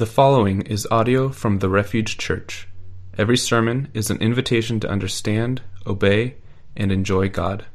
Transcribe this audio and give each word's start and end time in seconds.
The 0.00 0.06
following 0.06 0.62
is 0.62 0.88
audio 0.90 1.28
from 1.28 1.58
the 1.58 1.68
Refuge 1.68 2.16
Church. 2.16 2.66
Every 3.18 3.36
sermon 3.36 3.90
is 3.92 4.08
an 4.08 4.16
invitation 4.16 4.80
to 4.80 4.88
understand, 4.88 5.60
obey, 5.86 6.36
and 6.74 6.90
enjoy 6.90 7.28
God. 7.28 7.66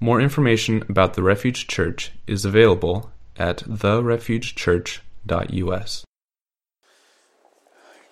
More 0.00 0.20
information 0.20 0.84
about 0.88 1.14
the 1.14 1.22
Refuge 1.22 1.68
Church 1.68 2.10
is 2.26 2.44
available 2.44 3.12
at 3.36 3.58
therefugechurch.us. 3.58 6.04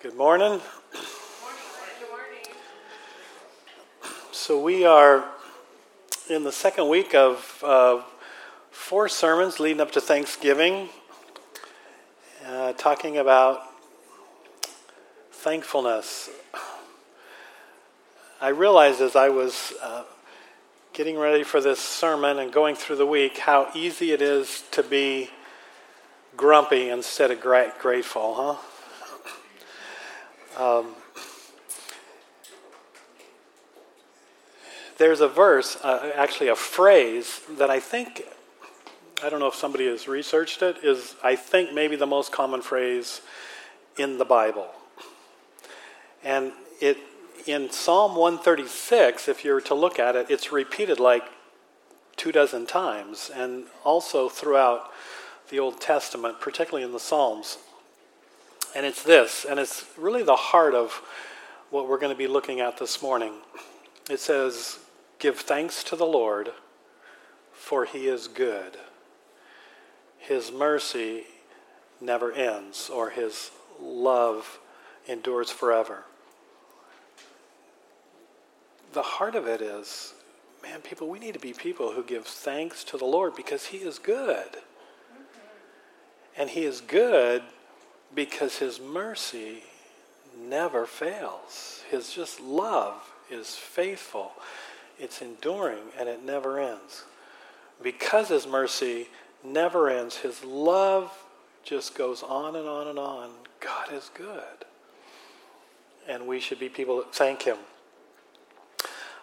Good 0.01 0.15
morning. 0.15 0.61
So, 4.31 4.63
we 4.63 4.85
are 4.85 5.25
in 6.29 6.45
the 6.45 6.53
second 6.53 6.87
week 6.87 7.13
of 7.13 7.61
uh, 7.61 8.03
four 8.71 9.09
sermons 9.09 9.59
leading 9.59 9.81
up 9.81 9.91
to 9.91 9.99
Thanksgiving 9.99 10.87
uh, 12.45 12.73
talking 12.73 13.17
about 13.17 13.61
thankfulness. 15.31 16.29
I 18.41 18.49
realized 18.49 19.01
as 19.01 19.15
I 19.15 19.29
was 19.29 19.73
uh, 19.81 20.03
getting 20.93 21.17
ready 21.17 21.43
for 21.43 21.61
this 21.61 21.79
sermon 21.79 22.39
and 22.39 22.51
going 22.51 22.75
through 22.75 22.97
the 22.97 23.05
week 23.05 23.37
how 23.37 23.69
easy 23.73 24.11
it 24.11 24.21
is 24.21 24.63
to 24.71 24.83
be 24.83 25.29
grumpy 26.35 26.89
instead 26.89 27.31
of 27.31 27.39
gra- 27.39 27.73
grateful, 27.79 28.57
huh? 30.57 30.79
Um, 30.79 30.95
there's 34.97 35.21
a 35.21 35.27
verse, 35.27 35.77
uh, 35.77 36.11
actually 36.15 36.49
a 36.49 36.55
phrase, 36.55 37.41
that 37.57 37.69
I 37.69 37.79
think 37.79 38.23
I 39.23 39.29
don't 39.29 39.39
know 39.39 39.47
if 39.47 39.55
somebody 39.55 39.87
has 39.87 40.05
researched 40.05 40.61
it, 40.61 40.83
is 40.83 41.15
I 41.23 41.37
think 41.37 41.71
maybe 41.71 41.95
the 41.95 42.05
most 42.05 42.33
common 42.33 42.61
phrase 42.61 43.21
in 43.97 44.17
the 44.17 44.25
Bible. 44.25 44.67
And 46.25 46.51
it 46.81 46.97
in 47.45 47.71
Psalm 47.71 48.17
136, 48.17 49.29
if 49.29 49.45
you 49.45 49.53
were 49.53 49.61
to 49.61 49.75
look 49.75 49.97
at 49.97 50.17
it, 50.17 50.25
it's 50.29 50.51
repeated 50.51 50.99
like 50.99 51.23
two 52.17 52.33
dozen 52.33 52.65
times, 52.65 53.31
and 53.33 53.63
also 53.85 54.27
throughout 54.27 54.91
the 55.49 55.57
Old 55.57 55.79
Testament, 55.79 56.41
particularly 56.41 56.83
in 56.85 56.91
the 56.91 56.99
Psalms. 56.99 57.59
And 58.75 58.85
it's 58.85 59.03
this, 59.03 59.45
and 59.49 59.57
it's 59.57 59.85
really 59.97 60.23
the 60.23 60.35
heart 60.35 60.75
of 60.75 61.01
what 61.69 61.87
we're 61.87 61.99
going 61.99 62.13
to 62.13 62.17
be 62.17 62.27
looking 62.27 62.59
at 62.59 62.77
this 62.77 63.01
morning. 63.01 63.35
It 64.09 64.19
says, 64.19 64.79
Give 65.19 65.39
thanks 65.39 65.81
to 65.85 65.95
the 65.95 66.05
Lord, 66.05 66.49
for 67.53 67.85
he 67.85 68.07
is 68.07 68.27
good 68.27 68.77
his 70.23 70.51
mercy 70.51 71.23
never 71.99 72.31
ends 72.31 72.89
or 72.89 73.09
his 73.09 73.51
love 73.81 74.59
endures 75.07 75.51
forever. 75.51 76.05
The 78.93 79.01
heart 79.01 79.35
of 79.35 79.47
it 79.47 79.61
is, 79.61 80.13
man, 80.61 80.81
people, 80.81 81.09
we 81.09 81.19
need 81.19 81.33
to 81.33 81.39
be 81.39 81.51
people 81.51 81.91
who 81.91 82.03
give 82.03 82.25
thanks 82.25 82.83
to 82.85 82.97
the 82.97 83.05
Lord 83.05 83.35
because 83.35 83.65
he 83.65 83.77
is 83.77 83.99
good. 83.99 84.57
And 86.37 86.49
he 86.49 86.63
is 86.63 86.79
good 86.79 87.43
because 88.15 88.57
his 88.57 88.79
mercy 88.79 89.63
never 90.39 90.85
fails. 90.85 91.83
His 91.89 92.13
just 92.13 92.39
love 92.39 92.95
is 93.29 93.55
faithful, 93.55 94.31
it's 94.97 95.21
enduring, 95.21 95.83
and 95.99 96.07
it 96.07 96.23
never 96.23 96.59
ends. 96.59 97.03
Because 97.81 98.29
his 98.29 98.47
mercy 98.47 99.07
never 99.43 99.89
ends. 99.89 100.17
His 100.17 100.43
love 100.43 101.11
just 101.63 101.95
goes 101.95 102.23
on 102.23 102.55
and 102.55 102.67
on 102.67 102.87
and 102.87 102.99
on. 102.99 103.29
God 103.59 103.93
is 103.93 104.09
good. 104.13 104.65
And 106.07 106.27
we 106.27 106.39
should 106.39 106.59
be 106.59 106.69
people 106.69 106.97
that 106.97 107.15
thank 107.15 107.43
Him. 107.43 107.57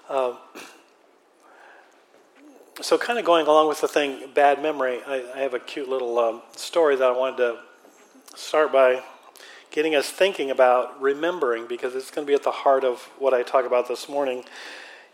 Uh, 0.08 0.34
so, 2.80 2.96
kind 2.96 3.18
of 3.18 3.24
going 3.24 3.46
along 3.46 3.68
with 3.68 3.80
the 3.80 3.88
thing, 3.88 4.30
bad 4.34 4.62
memory, 4.62 5.00
I, 5.06 5.24
I 5.34 5.38
have 5.40 5.54
a 5.54 5.60
cute 5.60 5.88
little 5.88 6.18
um, 6.18 6.42
story 6.56 6.96
that 6.96 7.04
I 7.04 7.16
wanted 7.16 7.36
to 7.38 7.58
start 8.34 8.72
by 8.72 9.02
getting 9.70 9.94
us 9.94 10.10
thinking 10.10 10.50
about 10.50 11.00
remembering 11.00 11.66
because 11.66 11.94
it's 11.94 12.10
going 12.10 12.26
to 12.26 12.30
be 12.30 12.34
at 12.34 12.42
the 12.42 12.50
heart 12.50 12.84
of 12.84 13.00
what 13.18 13.34
I 13.34 13.42
talk 13.42 13.66
about 13.66 13.86
this 13.86 14.08
morning. 14.08 14.44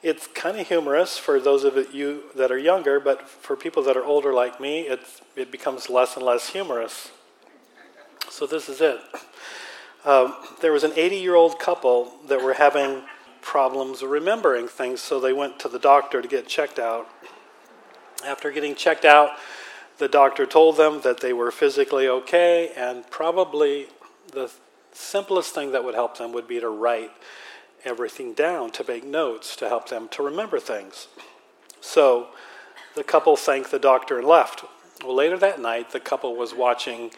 It's 0.06 0.28
kind 0.28 0.56
of 0.56 0.68
humorous 0.68 1.18
for 1.18 1.40
those 1.40 1.64
of 1.64 1.92
you 1.92 2.22
that 2.36 2.52
are 2.52 2.58
younger, 2.58 3.00
but 3.00 3.28
for 3.28 3.56
people 3.56 3.82
that 3.82 3.96
are 3.96 4.04
older 4.04 4.32
like 4.32 4.60
me, 4.60 4.82
it's, 4.82 5.20
it 5.34 5.50
becomes 5.50 5.90
less 5.90 6.14
and 6.14 6.24
less 6.24 6.50
humorous. 6.50 7.10
So 8.30 8.46
this 8.46 8.68
is 8.68 8.80
it. 8.80 9.00
Um, 10.04 10.36
there 10.60 10.70
was 10.70 10.84
an 10.84 10.92
80 10.94 11.16
year 11.16 11.34
old 11.34 11.58
couple 11.58 12.12
that 12.28 12.40
were 12.40 12.52
having 12.52 13.02
problems 13.42 14.04
remembering 14.04 14.68
things, 14.68 15.00
so 15.00 15.18
they 15.18 15.32
went 15.32 15.58
to 15.58 15.68
the 15.68 15.80
doctor 15.80 16.22
to 16.22 16.28
get 16.28 16.46
checked 16.46 16.78
out. 16.78 17.08
After 18.24 18.52
getting 18.52 18.76
checked 18.76 19.04
out, 19.04 19.30
the 19.98 20.06
doctor 20.06 20.46
told 20.46 20.76
them 20.76 21.00
that 21.02 21.18
they 21.18 21.32
were 21.32 21.50
physically 21.50 22.06
okay, 22.06 22.70
and 22.76 23.10
probably 23.10 23.88
the 24.32 24.52
simplest 24.92 25.52
thing 25.52 25.72
that 25.72 25.82
would 25.82 25.96
help 25.96 26.16
them 26.16 26.32
would 26.32 26.46
be 26.46 26.60
to 26.60 26.68
write 26.68 27.10
everything 27.86 28.34
down, 28.34 28.70
to 28.72 28.84
make 28.86 29.04
notes, 29.04 29.56
to 29.56 29.68
help 29.68 29.88
them 29.88 30.08
to 30.08 30.22
remember 30.22 30.58
things. 30.58 31.08
So 31.80 32.28
the 32.94 33.04
couple 33.04 33.36
thanked 33.36 33.70
the 33.70 33.78
doctor 33.78 34.18
and 34.18 34.26
left. 34.26 34.64
Well, 35.04 35.14
later 35.14 35.38
that 35.38 35.60
night, 35.60 35.92
the 35.92 36.00
couple 36.00 36.34
was 36.36 36.54
watching 36.54 37.10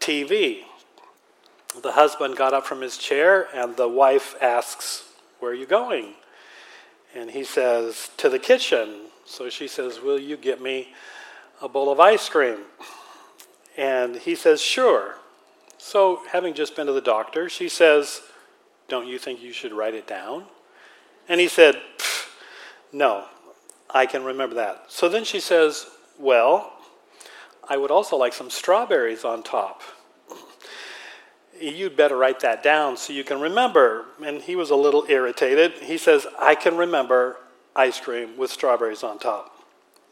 TV. 0.00 0.62
The 1.82 1.92
husband 1.92 2.36
got 2.36 2.54
up 2.54 2.64
from 2.64 2.80
his 2.80 2.96
chair, 2.96 3.48
and 3.54 3.76
the 3.76 3.88
wife 3.88 4.34
asks, 4.40 5.04
Where 5.40 5.50
are 5.50 5.54
you 5.54 5.66
going? 5.66 6.14
And 7.14 7.30
he 7.30 7.44
says, 7.44 8.10
To 8.18 8.28
the 8.28 8.38
kitchen. 8.38 9.02
So 9.24 9.50
she 9.50 9.68
says, 9.68 10.00
Will 10.00 10.18
you 10.18 10.36
get 10.36 10.62
me 10.62 10.94
a 11.60 11.68
bowl 11.68 11.90
of 11.90 12.00
ice 12.00 12.28
cream? 12.28 12.58
And 13.76 14.16
he 14.16 14.34
says, 14.34 14.62
Sure. 14.62 15.16
So, 15.78 16.22
having 16.30 16.54
just 16.54 16.74
been 16.74 16.86
to 16.86 16.92
the 16.92 17.00
doctor, 17.00 17.48
she 17.48 17.68
says, 17.68 18.22
don't 18.88 19.06
you 19.06 19.18
think 19.18 19.42
you 19.42 19.52
should 19.52 19.72
write 19.72 19.94
it 19.94 20.06
down? 20.06 20.44
And 21.28 21.40
he 21.40 21.48
said, 21.48 21.80
No, 22.92 23.24
I 23.90 24.06
can 24.06 24.24
remember 24.24 24.54
that. 24.56 24.84
So 24.88 25.08
then 25.08 25.24
she 25.24 25.40
says, 25.40 25.86
Well, 26.18 26.72
I 27.68 27.76
would 27.76 27.90
also 27.90 28.16
like 28.16 28.32
some 28.32 28.50
strawberries 28.50 29.24
on 29.24 29.42
top. 29.42 29.82
You'd 31.60 31.96
better 31.96 32.16
write 32.16 32.40
that 32.40 32.62
down 32.62 32.96
so 32.96 33.12
you 33.12 33.24
can 33.24 33.40
remember. 33.40 34.06
And 34.24 34.42
he 34.42 34.56
was 34.56 34.70
a 34.70 34.76
little 34.76 35.06
irritated. 35.08 35.72
He 35.82 35.98
says, 35.98 36.26
I 36.38 36.54
can 36.54 36.76
remember 36.76 37.38
ice 37.74 37.98
cream 37.98 38.36
with 38.36 38.50
strawberries 38.50 39.02
on 39.02 39.18
top. 39.18 39.52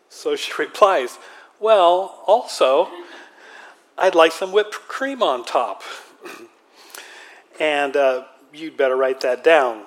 So 0.08 0.36
she 0.36 0.52
replies, 0.58 1.18
Well, 1.60 2.22
also, 2.26 2.88
I'd 3.96 4.14
like 4.14 4.32
some 4.32 4.52
whipped 4.52 4.74
cream 4.74 5.22
on 5.22 5.44
top. 5.44 5.82
and 7.60 7.96
uh, 7.96 8.24
you'd 8.54 8.76
better 8.76 8.96
write 8.96 9.20
that 9.22 9.44
down. 9.44 9.84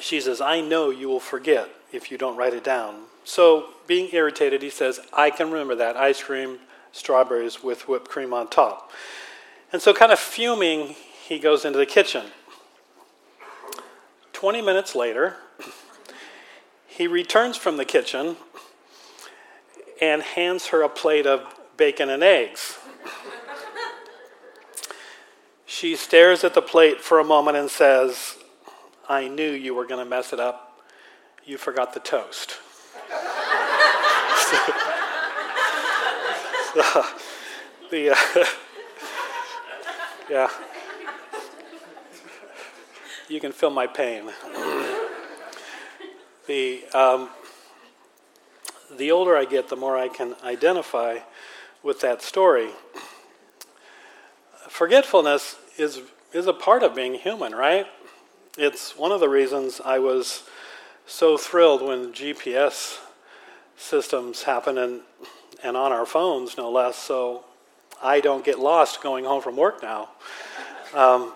She 0.00 0.20
says, 0.20 0.40
I 0.40 0.60
know 0.60 0.90
you 0.90 1.08
will 1.08 1.20
forget 1.20 1.68
if 1.92 2.10
you 2.10 2.18
don't 2.18 2.36
write 2.36 2.54
it 2.54 2.64
down. 2.64 3.04
So, 3.24 3.70
being 3.86 4.08
irritated, 4.12 4.62
he 4.62 4.70
says, 4.70 5.00
I 5.12 5.30
can 5.30 5.50
remember 5.50 5.74
that 5.74 5.96
ice 5.96 6.22
cream, 6.22 6.58
strawberries 6.92 7.62
with 7.62 7.88
whipped 7.88 8.08
cream 8.08 8.32
on 8.32 8.48
top. 8.48 8.90
And 9.72 9.82
so, 9.82 9.92
kind 9.92 10.12
of 10.12 10.18
fuming, 10.18 10.94
he 11.26 11.38
goes 11.38 11.64
into 11.64 11.78
the 11.78 11.86
kitchen. 11.86 12.26
20 14.32 14.62
minutes 14.62 14.94
later, 14.94 15.36
he 16.86 17.06
returns 17.06 17.56
from 17.56 17.76
the 17.76 17.84
kitchen 17.84 18.36
and 20.00 20.22
hands 20.22 20.68
her 20.68 20.82
a 20.82 20.88
plate 20.88 21.26
of 21.26 21.42
bacon 21.76 22.08
and 22.08 22.22
eggs. 22.22 22.78
She 25.70 25.96
stares 25.96 26.44
at 26.44 26.54
the 26.54 26.62
plate 26.62 27.02
for 27.02 27.18
a 27.18 27.24
moment 27.24 27.58
and 27.58 27.70
says, 27.70 28.38
I 29.06 29.28
knew 29.28 29.50
you 29.50 29.74
were 29.74 29.84
going 29.84 30.02
to 30.02 30.08
mess 30.08 30.32
it 30.32 30.40
up. 30.40 30.80
You 31.44 31.58
forgot 31.58 31.92
the 31.92 32.00
toast. 32.00 32.56
the, 37.90 38.10
uh, 38.10 38.16
yeah. 40.30 40.48
You 43.28 43.38
can 43.38 43.52
feel 43.52 43.68
my 43.68 43.86
pain. 43.86 44.24
the, 46.46 46.86
um, 46.94 47.28
the 48.96 49.10
older 49.10 49.36
I 49.36 49.44
get, 49.44 49.68
the 49.68 49.76
more 49.76 49.98
I 49.98 50.08
can 50.08 50.34
identify 50.42 51.18
with 51.82 52.00
that 52.00 52.22
story 52.22 52.70
forgetfulness 54.78 55.56
is, 55.76 56.02
is 56.32 56.46
a 56.46 56.52
part 56.52 56.84
of 56.84 56.94
being 56.94 57.14
human, 57.14 57.52
right? 57.52 57.88
It's 58.56 58.96
one 58.96 59.10
of 59.10 59.18
the 59.18 59.28
reasons 59.28 59.80
I 59.84 59.98
was 59.98 60.44
so 61.04 61.36
thrilled 61.36 61.82
when 61.82 62.12
GPS 62.12 63.00
systems 63.76 64.44
happen 64.44 64.78
and, 64.78 65.00
and 65.64 65.76
on 65.76 65.90
our 65.90 66.06
phones, 66.06 66.56
no 66.56 66.70
less. 66.70 66.94
So 66.94 67.42
I 68.00 68.20
don't 68.20 68.44
get 68.44 68.60
lost 68.60 69.02
going 69.02 69.24
home 69.24 69.42
from 69.42 69.56
work 69.56 69.82
now. 69.82 70.10
Um, 70.94 71.32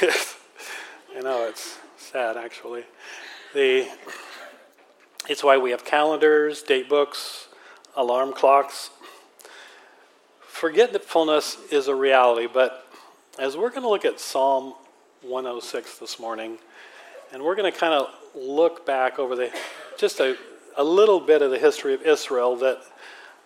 you 0.00 1.22
know, 1.24 1.48
it's 1.48 1.78
sad 1.96 2.36
actually. 2.36 2.84
The, 3.52 3.88
it's 5.28 5.42
why 5.42 5.58
we 5.58 5.72
have 5.72 5.84
calendars, 5.84 6.62
date 6.62 6.88
books, 6.88 7.48
alarm 7.96 8.32
clocks. 8.32 8.90
Forgetfulness 10.56 11.58
is 11.70 11.86
a 11.86 11.94
reality, 11.94 12.48
but 12.50 12.86
as 13.38 13.58
we're 13.58 13.68
going 13.68 13.82
to 13.82 13.90
look 13.90 14.06
at 14.06 14.18
Psalm 14.18 14.72
106 15.20 15.98
this 15.98 16.18
morning, 16.18 16.56
and 17.30 17.42
we're 17.42 17.54
going 17.54 17.70
to 17.70 17.78
kind 17.78 17.92
of 17.92 18.08
look 18.34 18.86
back 18.86 19.18
over 19.18 19.36
the 19.36 19.50
just 19.98 20.18
a, 20.18 20.34
a 20.78 20.82
little 20.82 21.20
bit 21.20 21.42
of 21.42 21.50
the 21.50 21.58
history 21.58 21.92
of 21.92 22.00
Israel 22.00 22.56
that 22.56 22.78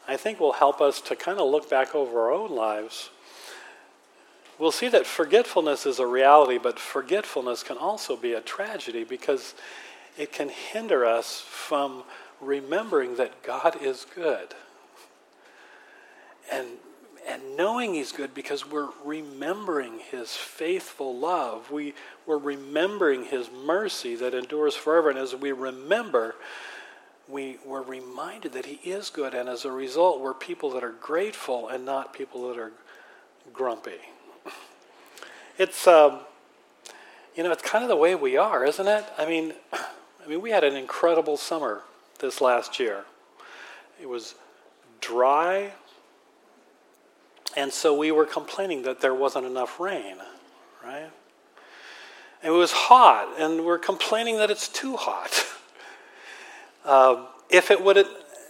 I 0.07 0.17
think 0.17 0.39
will 0.39 0.53
help 0.53 0.81
us 0.81 1.01
to 1.01 1.17
kind 1.17 1.41
of 1.41 1.51
look 1.51 1.69
back 1.69 1.97
over 1.97 2.21
our 2.21 2.31
own 2.31 2.55
lives. 2.55 3.11
We'll 4.61 4.71
see 4.71 4.87
that 4.91 5.05
forgetfulness 5.05 5.87
is 5.87 5.99
a 5.99 6.07
reality, 6.07 6.59
but 6.59 6.79
forgetfulness 6.79 7.65
can 7.65 7.77
also 7.77 8.15
be 8.15 8.35
a 8.35 8.41
tragedy 8.41 9.03
because 9.03 9.57
it 10.17 10.33
can 10.33 10.49
hinder 10.49 11.05
us 11.05 11.41
from 11.41 12.05
remembering 12.41 13.17
that 13.17 13.43
God 13.43 13.83
is 13.83 14.07
good. 14.15 14.55
And, 16.53 16.69
and 17.29 17.57
knowing 17.57 17.95
He's 17.95 18.13
good 18.13 18.35
because 18.35 18.69
we're 18.69 18.91
remembering 19.05 20.01
His 20.11 20.35
faithful 20.35 21.17
love. 21.17 21.71
We, 21.71 21.95
we're 22.27 22.39
remembering 22.39 23.25
His 23.25 23.49
mercy 23.65 24.15
that 24.17 24.35
endures 24.35 24.75
forever. 24.75 25.11
And 25.11 25.19
as 25.19 25.35
we 25.35 25.53
remember, 25.53 26.35
we, 27.29 27.59
we're 27.65 27.83
reminded 27.83 28.53
that 28.53 28.67
He 28.67 28.89
is 28.89 29.11
good. 29.11 29.35
And 29.35 29.49
as 29.49 29.65
a 29.65 29.71
result, 29.71 30.21
we're 30.21 30.35
people 30.35 30.71
that 30.71 30.85
are 30.85 30.93
grateful 30.93 31.69
and 31.69 31.85
not 31.85 32.13
people 32.13 32.49
that 32.49 32.59
are 32.59 32.73
grumpy. 33.53 33.99
It's, 35.59 35.87
um, 35.87 36.21
you 37.37 37.43
know, 37.43 37.53
it's 37.53 37.63
kind 37.63 37.85
of 37.85 37.89
the 37.89 37.97
way 37.97 38.15
we 38.15 38.37
are, 38.37 38.65
isn't 38.65 38.89
it? 38.89 39.05
I 39.19 39.27
mean, 39.27 39.53
I 39.73 40.29
mean, 40.29 40.41
we 40.41 40.51
had 40.51 40.65
an 40.65 40.77
incredible 40.77 41.37
summer 41.37 41.83
this 42.19 42.41
last 42.41 42.79
year. 42.79 43.05
It 44.01 44.09
was 44.09 44.35
dry, 45.01 45.73
and 47.57 47.73
so 47.73 47.97
we 47.97 48.13
were 48.13 48.27
complaining 48.27 48.83
that 48.83 49.01
there 49.01 49.15
wasn't 49.15 49.47
enough 49.47 49.81
rain, 49.81 50.17
right? 50.85 51.11
It 52.43 52.51
was 52.51 52.73
hot, 52.73 53.35
and 53.39 53.65
we're 53.65 53.79
complaining 53.79 54.37
that 54.39 54.51
it's 54.51 54.69
too 54.69 54.97
hot. 54.97 55.47
Uh, 56.85 57.27
if 57.51 57.71
it 57.71 57.83
would 57.83 58.07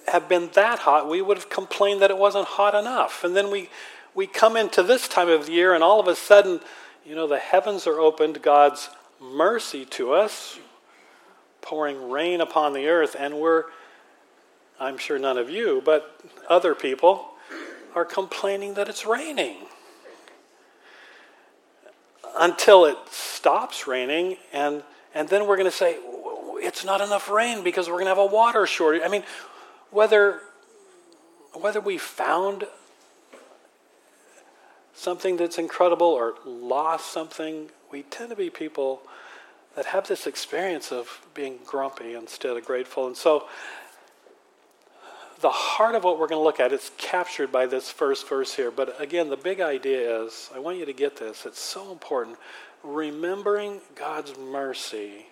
have 0.07 0.29
been 0.29 0.51
that 0.55 0.81
hot, 0.81 1.09
we 1.09 1.23
would 1.23 1.37
have 1.37 1.49
complained 1.49 2.03
that 2.03 2.11
it 2.11 2.19
wasn't 2.19 2.47
hot 2.47 2.75
enough. 2.75 3.25
And 3.25 3.35
then 3.35 3.51
we, 3.51 3.69
we 4.15 4.27
come 4.27 4.57
into 4.57 4.83
this 4.83 5.09
time 5.09 5.29
of 5.29 5.47
the 5.47 5.53
year, 5.53 5.75
and 5.75 5.83
all 5.83 5.99
of 5.99 6.07
a 6.07 6.15
sudden, 6.15 6.61
you 7.05 7.15
know, 7.15 7.27
the 7.27 7.39
heavens 7.39 7.87
are 7.87 7.99
opened, 7.99 8.43
God's 8.43 8.91
mercy 9.21 9.85
to 9.87 10.13
us, 10.13 10.59
pouring 11.63 12.11
rain 12.11 12.41
upon 12.41 12.73
the 12.73 12.87
earth, 12.87 13.17
and 13.19 13.39
we're, 13.39 13.65
I'm 14.79 14.99
sure 14.99 15.19
none 15.19 15.39
of 15.39 15.51
you, 15.51 15.83
but 15.85 16.21
other 16.49 16.75
people 16.75 17.30
are 17.95 18.05
complaining 18.05 18.75
that 18.75 18.89
it's 18.89 19.07
raining. 19.07 19.57
Until 22.39 22.85
it 22.85 22.97
stops 23.11 23.87
raining, 23.87 24.37
and, 24.53 24.83
and 25.15 25.29
then 25.29 25.47
we're 25.47 25.57
going 25.57 25.71
to 25.71 25.77
say, 25.77 25.97
it's 26.63 26.85
not 26.85 27.01
enough 27.01 27.29
rain 27.31 27.65
because 27.65 27.89
we're 27.89 27.95
going 27.95 28.05
to 28.05 28.11
have 28.11 28.19
a 28.19 28.27
water 28.27 28.67
shortage. 28.67 29.03
I 29.05 29.09
mean, 29.09 29.25
whether, 29.91 30.41
whether 31.53 31.81
we 31.81 31.99
found 31.99 32.65
something 34.95 35.37
that's 35.37 35.59
incredible 35.59 36.07
or 36.07 36.35
lost 36.45 37.11
something, 37.13 37.71
we 37.91 38.03
tend 38.03 38.31
to 38.31 38.37
be 38.37 38.51
people 38.51 39.03
that 39.75 39.87
have 39.87 40.07
this 40.07 40.27
experience 40.27 40.93
of 40.93 41.27
being 41.33 41.59
grumpy 41.65 42.15
instead 42.15 42.57
of 42.57 42.65
grateful. 42.65 43.07
And 43.07 43.17
so 43.17 43.47
the 45.41 45.51
heart 45.51 45.95
of 45.95 46.05
what 46.05 46.19
we're 46.19 46.27
going 46.29 46.41
to 46.41 46.45
look 46.45 46.61
at 46.61 46.73
is 46.73 46.91
captured 46.99 47.51
by 47.51 47.67
this 47.67 47.91
first 47.91 48.29
verse 48.29 48.55
here. 48.55 48.71
But 48.71 49.01
again, 49.01 49.31
the 49.31 49.37
big 49.37 49.61
idea 49.61 50.23
is 50.23 50.51
I 50.55 50.59
want 50.59 50.79
you 50.79 50.85
to 50.87 50.93
get 50.93 51.17
this. 51.17 51.47
It's 51.47 51.61
so 51.61 51.91
important. 51.93 52.37
Remembering 52.83 53.81
God's 53.95 54.37
mercy 54.39 55.27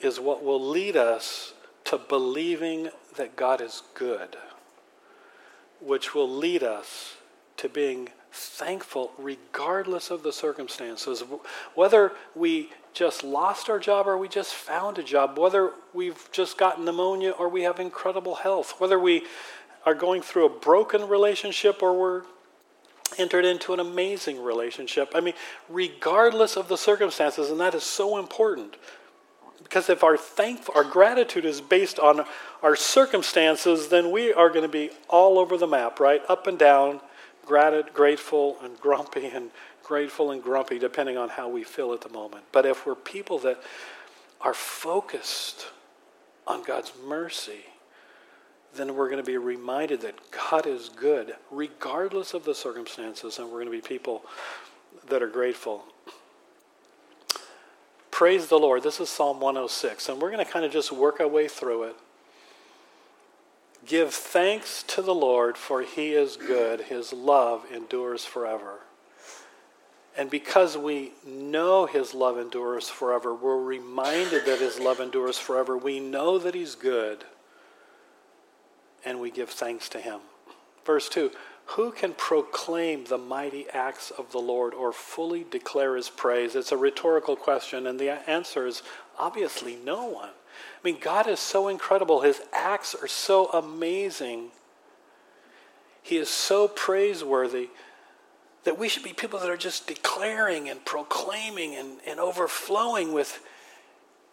is 0.00 0.20
what 0.20 0.44
will 0.44 0.62
lead 0.62 0.96
us 0.96 1.54
to 1.84 1.98
believing 1.98 2.90
that 3.16 3.36
God 3.36 3.60
is 3.60 3.82
good, 3.94 4.36
which 5.80 6.14
will 6.14 6.28
lead 6.28 6.62
us 6.62 7.16
to 7.58 7.68
being 7.68 8.08
thankful 8.32 9.12
regardless 9.18 10.10
of 10.10 10.22
the 10.22 10.32
circumstances. 10.32 11.22
Whether 11.74 12.12
we 12.34 12.70
just 12.94 13.24
lost 13.24 13.68
our 13.68 13.78
job 13.78 14.06
or 14.06 14.16
we 14.16 14.28
just 14.28 14.54
found 14.54 14.98
a 14.98 15.02
job, 15.02 15.36
whether 15.36 15.72
we've 15.92 16.28
just 16.32 16.56
gotten 16.56 16.84
pneumonia 16.84 17.32
or 17.32 17.48
we 17.48 17.62
have 17.62 17.80
incredible 17.80 18.36
health, 18.36 18.74
whether 18.78 18.98
we 18.98 19.24
are 19.84 19.94
going 19.94 20.22
through 20.22 20.46
a 20.46 20.48
broken 20.48 21.06
relationship 21.08 21.82
or 21.82 21.98
we're 21.98 22.22
entered 23.18 23.44
into 23.44 23.72
an 23.72 23.80
amazing 23.80 24.42
relationship. 24.42 25.10
I 25.14 25.20
mean, 25.20 25.34
regardless 25.68 26.56
of 26.56 26.68
the 26.68 26.76
circumstances, 26.76 27.50
and 27.50 27.60
that 27.60 27.74
is 27.74 27.82
so 27.82 28.16
important. 28.18 28.76
Because 29.62 29.88
if 29.88 30.04
our 30.04 30.16
thank 30.16 30.60
our 30.74 30.84
gratitude 30.84 31.44
is 31.44 31.60
based 31.60 31.98
on 31.98 32.24
our 32.62 32.76
circumstances, 32.76 33.88
then 33.88 34.10
we 34.10 34.32
are 34.32 34.48
going 34.48 34.62
to 34.62 34.68
be 34.68 34.90
all 35.08 35.38
over 35.38 35.56
the 35.56 35.66
map, 35.66 36.00
right? 36.00 36.22
Up 36.28 36.46
and 36.46 36.58
down, 36.58 37.00
grateful 37.44 38.58
and 38.62 38.78
grumpy 38.80 39.26
and 39.26 39.50
grateful 39.84 40.30
and 40.30 40.42
grumpy, 40.42 40.78
depending 40.78 41.16
on 41.16 41.28
how 41.28 41.48
we 41.48 41.62
feel 41.62 41.92
at 41.92 42.00
the 42.00 42.08
moment. 42.08 42.44
But 42.50 42.66
if 42.66 42.86
we're 42.86 42.94
people 42.94 43.38
that 43.40 43.62
are 44.40 44.54
focused 44.54 45.66
on 46.46 46.62
God's 46.62 46.92
mercy, 47.06 47.64
then 48.74 48.94
we're 48.96 49.08
going 49.08 49.22
to 49.22 49.26
be 49.26 49.36
reminded 49.36 50.00
that 50.00 50.14
God 50.30 50.66
is 50.66 50.88
good, 50.88 51.34
regardless 51.50 52.34
of 52.34 52.44
the 52.44 52.54
circumstances, 52.54 53.38
and 53.38 53.46
we're 53.46 53.64
going 53.64 53.66
to 53.66 53.70
be 53.70 53.80
people 53.80 54.24
that 55.08 55.22
are 55.22 55.28
grateful. 55.28 55.84
Praise 58.10 58.48
the 58.48 58.58
Lord. 58.58 58.82
This 58.82 59.00
is 59.00 59.08
Psalm 59.08 59.40
106, 59.40 60.08
and 60.08 60.20
we're 60.20 60.30
going 60.30 60.44
to 60.44 60.50
kind 60.50 60.64
of 60.64 60.72
just 60.72 60.92
work 60.92 61.20
our 61.20 61.28
way 61.28 61.48
through 61.48 61.84
it. 61.84 61.96
Give 63.86 64.12
thanks 64.12 64.82
to 64.84 65.02
the 65.02 65.14
Lord, 65.14 65.56
for 65.56 65.82
he 65.82 66.14
is 66.14 66.36
good. 66.36 66.82
His 66.82 67.12
love 67.12 67.66
endures 67.72 68.24
forever. 68.24 68.80
And 70.16 70.30
because 70.30 70.76
we 70.76 71.12
know 71.26 71.86
his 71.86 72.14
love 72.14 72.38
endures 72.38 72.88
forever, 72.88 73.34
we're 73.34 73.60
reminded 73.60 74.46
that 74.46 74.60
his 74.60 74.78
love 74.78 75.00
endures 75.00 75.38
forever. 75.38 75.76
We 75.76 75.98
know 75.98 76.38
that 76.38 76.54
he's 76.54 76.76
good, 76.76 77.24
and 79.04 79.20
we 79.20 79.30
give 79.30 79.50
thanks 79.50 79.88
to 79.90 79.98
him. 79.98 80.20
Verse 80.86 81.08
2 81.08 81.32
Who 81.66 81.90
can 81.90 82.12
proclaim 82.12 83.06
the 83.06 83.18
mighty 83.18 83.66
acts 83.70 84.12
of 84.12 84.30
the 84.30 84.38
Lord 84.38 84.72
or 84.72 84.92
fully 84.92 85.44
declare 85.50 85.96
his 85.96 86.10
praise? 86.10 86.54
It's 86.54 86.70
a 86.70 86.76
rhetorical 86.76 87.34
question, 87.34 87.88
and 87.88 87.98
the 87.98 88.10
answer 88.30 88.66
is 88.66 88.82
obviously 89.18 89.76
no 89.84 90.04
one. 90.04 90.30
I 90.30 90.80
mean, 90.84 90.98
God 91.00 91.26
is 91.26 91.40
so 91.40 91.66
incredible. 91.66 92.20
His 92.20 92.40
acts 92.52 92.94
are 92.94 93.08
so 93.08 93.46
amazing. 93.48 94.50
He 96.02 96.18
is 96.18 96.28
so 96.28 96.68
praiseworthy 96.68 97.70
that 98.64 98.78
we 98.78 98.88
should 98.88 99.02
be 99.02 99.12
people 99.12 99.38
that 99.38 99.50
are 99.50 99.56
just 99.56 99.86
declaring 99.86 100.68
and 100.68 100.84
proclaiming 100.84 101.74
and, 101.74 101.98
and 102.06 102.18
overflowing 102.18 103.12
with 103.12 103.40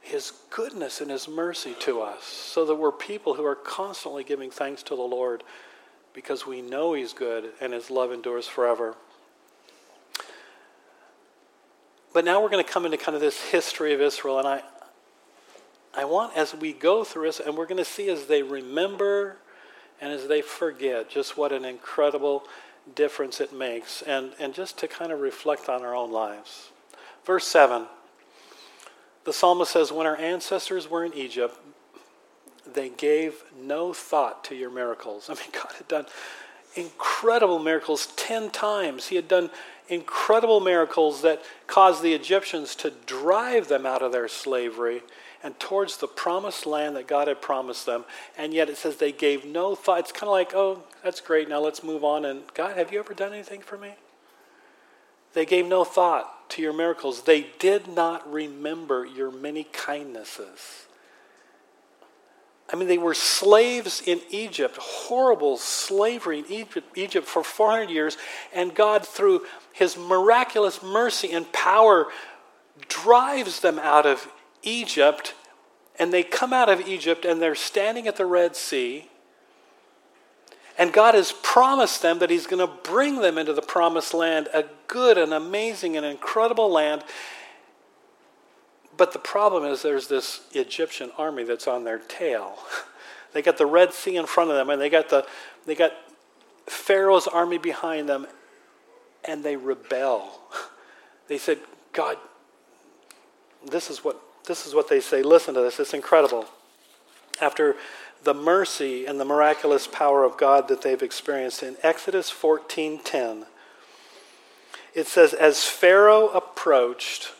His 0.01 0.31
goodness 0.49 1.01
and 1.01 1.11
His 1.11 1.27
mercy 1.27 1.75
to 1.81 2.01
us, 2.01 2.23
so 2.23 2.65
that 2.65 2.75
we're 2.75 2.91
people 2.91 3.35
who 3.35 3.45
are 3.45 3.55
constantly 3.55 4.23
giving 4.23 4.49
thanks 4.49 4.83
to 4.83 4.95
the 4.95 5.01
Lord 5.01 5.43
because 6.13 6.45
we 6.45 6.61
know 6.61 6.93
He's 6.93 7.13
good 7.13 7.51
and 7.59 7.73
His 7.73 7.89
love 7.89 8.11
endures 8.11 8.47
forever. 8.47 8.95
But 12.13 12.25
now 12.25 12.41
we're 12.41 12.49
going 12.49 12.63
to 12.63 12.69
come 12.69 12.85
into 12.85 12.97
kind 12.97 13.15
of 13.15 13.21
this 13.21 13.39
history 13.51 13.93
of 13.93 14.01
Israel, 14.01 14.39
and 14.39 14.47
I, 14.47 14.63
I 15.95 16.05
want, 16.05 16.35
as 16.35 16.53
we 16.53 16.73
go 16.73 17.03
through 17.03 17.27
this, 17.27 17.39
and 17.39 17.55
we're 17.55 17.65
going 17.65 17.77
to 17.77 17.85
see 17.85 18.09
as 18.09 18.25
they 18.25 18.43
remember 18.43 19.37
and 20.01 20.11
as 20.11 20.27
they 20.27 20.41
forget, 20.41 21.09
just 21.09 21.37
what 21.37 21.51
an 21.51 21.63
incredible 21.63 22.43
difference 22.95 23.39
it 23.39 23.53
makes, 23.53 24.01
and, 24.01 24.31
and 24.39 24.53
just 24.53 24.77
to 24.79 24.87
kind 24.87 25.11
of 25.11 25.19
reflect 25.19 25.69
on 25.69 25.83
our 25.83 25.95
own 25.95 26.11
lives. 26.11 26.69
Verse 27.25 27.47
7 27.47 27.87
the 29.23 29.33
psalmist 29.33 29.71
says, 29.71 29.91
When 29.91 30.07
our 30.07 30.17
ancestors 30.17 30.89
were 30.89 31.05
in 31.05 31.13
Egypt, 31.13 31.55
they 32.71 32.89
gave 32.89 33.43
no 33.59 33.93
thought 33.93 34.43
to 34.45 34.55
your 34.55 34.71
miracles. 34.71 35.29
I 35.29 35.33
mean, 35.33 35.51
God 35.53 35.71
had 35.77 35.87
done 35.87 36.05
incredible 36.75 37.59
miracles 37.59 38.07
10 38.15 38.49
times. 38.51 39.07
He 39.07 39.15
had 39.15 39.27
done 39.27 39.49
incredible 39.89 40.59
miracles 40.59 41.21
that 41.21 41.41
caused 41.67 42.01
the 42.01 42.13
Egyptians 42.13 42.75
to 42.75 42.91
drive 43.05 43.67
them 43.67 43.85
out 43.85 44.01
of 44.01 44.11
their 44.11 44.27
slavery 44.27 45.03
and 45.43 45.59
towards 45.59 45.97
the 45.97 46.07
promised 46.07 46.65
land 46.65 46.95
that 46.95 47.07
God 47.07 47.27
had 47.27 47.41
promised 47.41 47.85
them. 47.85 48.05
And 48.37 48.53
yet 48.53 48.69
it 48.69 48.77
says 48.77 48.97
they 48.97 49.11
gave 49.11 49.45
no 49.45 49.75
thought. 49.75 49.99
It's 49.99 50.11
kind 50.11 50.23
of 50.23 50.31
like, 50.31 50.53
oh, 50.53 50.83
that's 51.03 51.21
great. 51.21 51.49
Now 51.49 51.59
let's 51.59 51.83
move 51.83 52.03
on. 52.03 52.25
And 52.25 52.41
God, 52.53 52.77
have 52.77 52.91
you 52.91 52.99
ever 52.99 53.13
done 53.13 53.33
anything 53.33 53.61
for 53.61 53.77
me? 53.77 53.95
They 55.33 55.45
gave 55.45 55.65
no 55.65 55.83
thought 55.83 56.49
to 56.51 56.61
your 56.61 56.73
miracles. 56.73 57.23
They 57.23 57.47
did 57.59 57.87
not 57.87 58.31
remember 58.31 59.05
your 59.05 59.31
many 59.31 59.63
kindnesses. 59.71 60.87
I 62.71 62.77
mean, 62.77 62.87
they 62.87 62.97
were 62.97 63.13
slaves 63.13 64.01
in 64.05 64.21
Egypt, 64.29 64.77
horrible 64.77 65.57
slavery 65.57 66.39
in 66.39 66.45
Egypt, 66.49 66.87
Egypt 66.95 67.27
for 67.27 67.43
400 67.43 67.89
years, 67.89 68.17
and 68.53 68.73
God, 68.73 69.05
through 69.05 69.41
his 69.73 69.97
miraculous 69.97 70.81
mercy 70.81 71.31
and 71.31 71.51
power, 71.51 72.07
drives 72.87 73.59
them 73.59 73.77
out 73.77 74.05
of 74.05 74.25
Egypt. 74.63 75.33
And 75.99 76.11
they 76.11 76.23
come 76.23 76.53
out 76.53 76.69
of 76.69 76.81
Egypt 76.87 77.25
and 77.25 77.41
they're 77.41 77.55
standing 77.55 78.07
at 78.07 78.15
the 78.15 78.25
Red 78.25 78.55
Sea. 78.55 79.07
And 80.77 80.93
God 80.93 81.13
has 81.15 81.33
promised 81.43 82.01
them 82.01 82.19
that 82.19 82.29
He's 82.29 82.47
going 82.47 82.65
to 82.65 82.89
bring 82.89 83.21
them 83.21 83.37
into 83.37 83.53
the 83.53 83.61
promised 83.61 84.13
land, 84.13 84.47
a 84.53 84.65
good 84.87 85.17
and 85.17 85.33
amazing 85.33 85.97
and 85.97 86.05
incredible 86.05 86.71
land. 86.71 87.03
But 88.97 89.13
the 89.13 89.19
problem 89.19 89.63
is 89.63 89.81
there's 89.81 90.07
this 90.07 90.41
Egyptian 90.53 91.11
army 91.17 91.43
that's 91.43 91.67
on 91.67 91.83
their 91.83 91.99
tail. 91.99 92.57
they 93.33 93.41
got 93.41 93.57
the 93.57 93.65
Red 93.65 93.93
Sea 93.93 94.15
in 94.15 94.25
front 94.25 94.49
of 94.49 94.55
them, 94.55 94.69
and 94.69 94.81
they 94.81 94.89
got 94.89 95.09
the 95.09 95.25
they 95.65 95.75
got 95.75 95.91
Pharaoh's 96.65 97.27
army 97.27 97.57
behind 97.57 98.09
them, 98.09 98.27
and 99.23 99.43
they 99.43 99.55
rebel. 99.55 100.39
They 101.27 101.37
said, 101.37 101.59
God, 101.93 102.17
this 103.65 103.89
is 103.89 104.03
what 104.03 104.21
this 104.51 104.67
is 104.67 104.75
what 104.75 104.89
they 104.89 104.99
say. 104.99 105.23
Listen 105.23 105.53
to 105.53 105.61
this. 105.61 105.79
It's 105.79 105.93
incredible. 105.93 106.45
After 107.39 107.77
the 108.25 108.33
mercy 108.33 109.05
and 109.05 109.17
the 109.17 109.23
miraculous 109.23 109.87
power 109.87 110.25
of 110.25 110.35
God 110.35 110.67
that 110.67 110.81
they've 110.81 111.01
experienced 111.01 111.63
in 111.63 111.77
Exodus 111.81 112.29
14:10, 112.29 113.45
it 114.93 115.07
says, 115.07 115.33
As 115.33 115.63
Pharaoh 115.63 116.27
approached, 116.27 117.31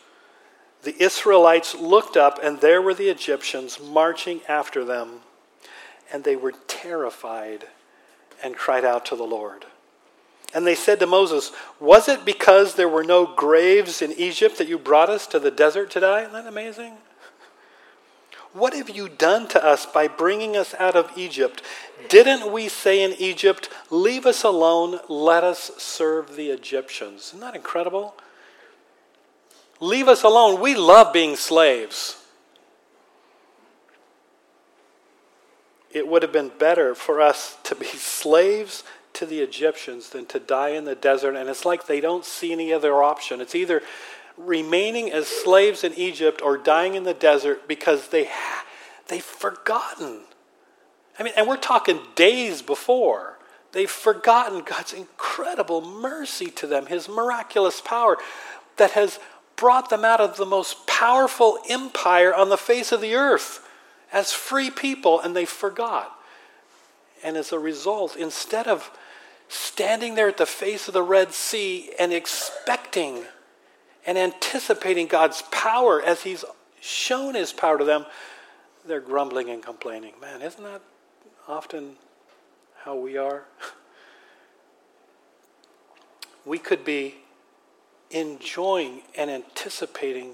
the 0.84 1.00
Israelites 1.02 1.74
looked 1.74 2.16
up, 2.16 2.42
and 2.42 2.62
there 2.62 2.80
were 2.80 2.94
the 2.94 3.10
Egyptians 3.10 3.78
marching 3.78 4.40
after 4.48 4.82
them, 4.82 5.20
and 6.10 6.24
they 6.24 6.34
were 6.34 6.54
terrified 6.66 7.66
and 8.42 8.56
cried 8.56 8.86
out 8.86 9.04
to 9.06 9.16
the 9.16 9.22
Lord. 9.22 9.66
And 10.54 10.66
they 10.66 10.74
said 10.74 11.00
to 11.00 11.06
Moses, 11.06 11.50
Was 11.80 12.08
it 12.08 12.24
because 12.24 12.74
there 12.74 12.88
were 12.88 13.04
no 13.04 13.26
graves 13.26 14.02
in 14.02 14.12
Egypt 14.12 14.58
that 14.58 14.68
you 14.68 14.78
brought 14.78 15.08
us 15.08 15.26
to 15.28 15.38
the 15.38 15.50
desert 15.50 15.90
to 15.92 16.00
die? 16.00 16.22
Isn't 16.22 16.32
that 16.32 16.46
amazing? 16.46 16.94
What 18.52 18.74
have 18.74 18.90
you 18.90 19.08
done 19.08 19.48
to 19.48 19.64
us 19.64 19.86
by 19.86 20.08
bringing 20.08 20.56
us 20.56 20.74
out 20.78 20.94
of 20.94 21.10
Egypt? 21.16 21.62
Didn't 22.10 22.52
we 22.52 22.68
say 22.68 23.02
in 23.02 23.12
Egypt, 23.14 23.70
Leave 23.88 24.26
us 24.26 24.44
alone, 24.44 25.00
let 25.08 25.42
us 25.42 25.70
serve 25.78 26.36
the 26.36 26.50
Egyptians? 26.50 27.28
Isn't 27.28 27.40
that 27.40 27.56
incredible? 27.56 28.14
Leave 29.80 30.06
us 30.06 30.22
alone. 30.22 30.60
We 30.60 30.74
love 30.74 31.12
being 31.12 31.34
slaves. 31.34 32.18
It 35.90 36.06
would 36.06 36.22
have 36.22 36.32
been 36.32 36.52
better 36.58 36.94
for 36.94 37.20
us 37.20 37.56
to 37.64 37.74
be 37.74 37.86
slaves 37.86 38.84
to 39.22 39.26
the 39.26 39.40
Egyptians 39.40 40.10
than 40.10 40.26
to 40.26 40.40
die 40.40 40.70
in 40.70 40.84
the 40.84 40.96
desert. 40.96 41.36
And 41.36 41.48
it's 41.48 41.64
like 41.64 41.86
they 41.86 42.00
don't 42.00 42.24
see 42.24 42.50
any 42.50 42.72
other 42.72 43.04
option. 43.04 43.40
It's 43.40 43.54
either 43.54 43.80
remaining 44.36 45.12
as 45.12 45.28
slaves 45.28 45.84
in 45.84 45.94
Egypt 45.94 46.42
or 46.42 46.58
dying 46.58 46.96
in 46.96 47.04
the 47.04 47.14
desert 47.14 47.68
because 47.68 48.08
they 48.08 48.28
they've 49.06 49.22
forgotten. 49.22 50.22
I 51.20 51.22
mean, 51.22 51.34
and 51.36 51.46
we're 51.46 51.56
talking 51.56 52.00
days 52.16 52.62
before. 52.62 53.38
They've 53.70 53.88
forgotten 53.88 54.62
God's 54.64 54.92
incredible 54.92 55.80
mercy 55.82 56.50
to 56.50 56.66
them, 56.66 56.86
his 56.86 57.08
miraculous 57.08 57.80
power 57.80 58.18
that 58.76 58.90
has 58.90 59.20
brought 59.54 59.88
them 59.88 60.04
out 60.04 60.20
of 60.20 60.36
the 60.36 60.44
most 60.44 60.84
powerful 60.88 61.58
empire 61.70 62.34
on 62.34 62.48
the 62.48 62.56
face 62.56 62.90
of 62.90 63.00
the 63.00 63.14
earth 63.14 63.64
as 64.12 64.32
free 64.32 64.68
people, 64.70 65.20
and 65.20 65.36
they 65.36 65.44
forgot. 65.44 66.18
And 67.22 67.36
as 67.36 67.52
a 67.52 67.58
result, 67.60 68.16
instead 68.16 68.66
of 68.66 68.90
standing 69.52 70.14
there 70.14 70.28
at 70.28 70.38
the 70.38 70.46
face 70.46 70.88
of 70.88 70.94
the 70.94 71.02
Red 71.02 71.32
Sea 71.32 71.90
and 71.98 72.12
expecting 72.12 73.24
and 74.06 74.16
anticipating 74.16 75.06
God's 75.06 75.42
power 75.50 76.02
as 76.02 76.22
He's 76.22 76.44
shown 76.80 77.34
His 77.34 77.52
power 77.52 77.78
to 77.78 77.84
them, 77.84 78.06
they're 78.86 79.00
grumbling 79.00 79.50
and 79.50 79.62
complaining. 79.62 80.14
Man, 80.20 80.40
isn't 80.40 80.64
that 80.64 80.80
often 81.46 81.96
how 82.84 82.96
we 82.96 83.16
are? 83.16 83.44
We 86.44 86.58
could 86.58 86.84
be 86.84 87.14
enjoying 88.10 89.02
and 89.16 89.30
anticipating 89.30 90.32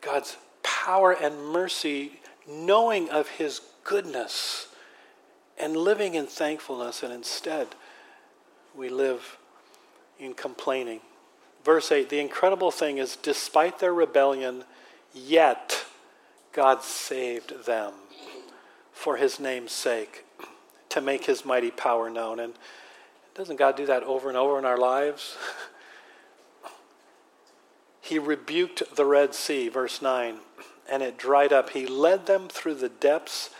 God's 0.00 0.36
power 0.64 1.12
and 1.12 1.52
mercy, 1.52 2.18
knowing 2.48 3.08
of 3.10 3.28
His 3.28 3.60
goodness, 3.84 4.66
and 5.56 5.76
living 5.76 6.14
in 6.16 6.26
thankfulness, 6.26 7.04
and 7.04 7.12
instead 7.12 7.68
we 8.78 8.88
live 8.88 9.38
in 10.20 10.32
complaining. 10.34 11.00
Verse 11.64 11.90
8 11.90 12.08
the 12.08 12.20
incredible 12.20 12.70
thing 12.70 12.98
is, 12.98 13.16
despite 13.16 13.80
their 13.80 13.92
rebellion, 13.92 14.64
yet 15.12 15.84
God 16.52 16.82
saved 16.82 17.66
them 17.66 17.92
for 18.92 19.16
his 19.16 19.40
name's 19.40 19.72
sake 19.72 20.24
to 20.90 21.00
make 21.00 21.24
his 21.24 21.44
mighty 21.44 21.72
power 21.72 22.08
known. 22.08 22.38
And 22.38 22.54
doesn't 23.34 23.56
God 23.56 23.76
do 23.76 23.86
that 23.86 24.04
over 24.04 24.28
and 24.28 24.38
over 24.38 24.58
in 24.58 24.64
our 24.64 24.78
lives? 24.78 25.36
he 28.00 28.18
rebuked 28.18 28.94
the 28.94 29.04
Red 29.04 29.34
Sea, 29.34 29.68
verse 29.68 30.00
9, 30.00 30.38
and 30.90 31.02
it 31.02 31.18
dried 31.18 31.52
up. 31.52 31.70
He 31.70 31.86
led 31.86 32.26
them 32.26 32.48
through 32.48 32.74
the 32.74 32.88
depths 32.88 33.50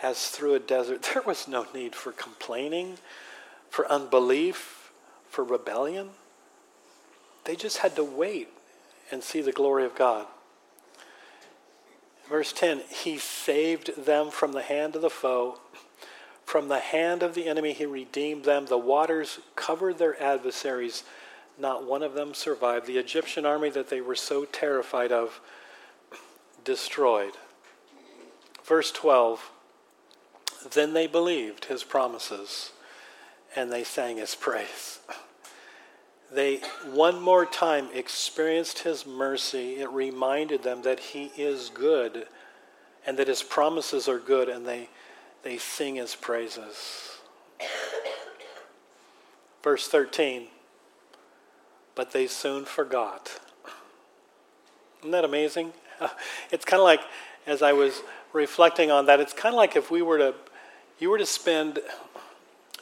as 0.00 0.28
through 0.28 0.54
a 0.54 0.60
desert. 0.60 1.02
There 1.14 1.22
was 1.22 1.48
no 1.48 1.66
need 1.74 1.94
for 1.94 2.12
complaining, 2.12 2.98
for 3.70 3.90
unbelief, 3.90 4.92
for 5.28 5.44
rebellion. 5.44 6.10
They 7.44 7.56
just 7.56 7.78
had 7.78 7.96
to 7.96 8.04
wait 8.04 8.48
and 9.10 9.22
see 9.22 9.40
the 9.40 9.52
glory 9.52 9.84
of 9.84 9.94
God. 9.94 10.26
Verse 12.28 12.52
10 12.52 12.82
He 12.90 13.16
saved 13.16 14.04
them 14.04 14.30
from 14.30 14.52
the 14.52 14.62
hand 14.62 14.96
of 14.96 15.02
the 15.02 15.08
foe. 15.08 15.60
From 16.44 16.68
the 16.68 16.80
hand 16.80 17.22
of 17.22 17.34
the 17.34 17.46
enemy, 17.46 17.72
he 17.72 17.86
redeemed 17.86 18.44
them. 18.44 18.66
The 18.66 18.76
waters 18.76 19.38
covered 19.54 19.98
their 19.98 20.20
adversaries. 20.20 21.04
Not 21.56 21.84
one 21.84 22.02
of 22.02 22.14
them 22.14 22.34
survived. 22.34 22.86
The 22.86 22.98
Egyptian 22.98 23.46
army 23.46 23.70
that 23.70 23.88
they 23.88 24.00
were 24.00 24.16
so 24.16 24.44
terrified 24.46 25.12
of 25.12 25.40
destroyed. 26.64 27.34
Verse 28.64 28.90
12 28.90 29.50
Then 30.72 30.92
they 30.92 31.06
believed 31.06 31.66
his 31.66 31.84
promises 31.84 32.72
and 33.56 33.70
they 33.70 33.84
sang 33.84 34.16
his 34.16 34.34
praise 34.34 35.00
they 36.32 36.58
one 36.92 37.20
more 37.20 37.44
time 37.44 37.88
experienced 37.92 38.80
his 38.80 39.06
mercy, 39.06 39.80
it 39.80 39.90
reminded 39.90 40.62
them 40.62 40.82
that 40.82 41.00
he 41.00 41.32
is 41.36 41.70
good 41.70 42.26
and 43.06 43.18
that 43.18 43.28
his 43.28 43.42
promises 43.42 44.08
are 44.08 44.18
good, 44.18 44.48
and 44.48 44.66
they, 44.66 44.88
they 45.42 45.56
sing 45.56 45.96
his 45.96 46.14
praises. 46.14 47.18
Verse 49.64 49.88
13, 49.88 50.48
but 51.94 52.12
they 52.12 52.26
soon 52.26 52.64
forgot. 52.64 53.40
Isn't 55.00 55.12
that 55.12 55.24
amazing? 55.24 55.72
It's 56.50 56.64
kind 56.64 56.80
of 56.80 56.84
like, 56.84 57.00
as 57.46 57.62
I 57.62 57.72
was 57.72 58.02
reflecting 58.32 58.90
on 58.90 59.06
that, 59.06 59.20
it's 59.20 59.32
kind 59.32 59.54
of 59.54 59.56
like 59.56 59.76
if 59.76 59.90
we 59.90 60.02
were 60.02 60.18
to, 60.18 60.34
you 60.98 61.10
were 61.10 61.18
to 61.18 61.26
spend 61.26 61.78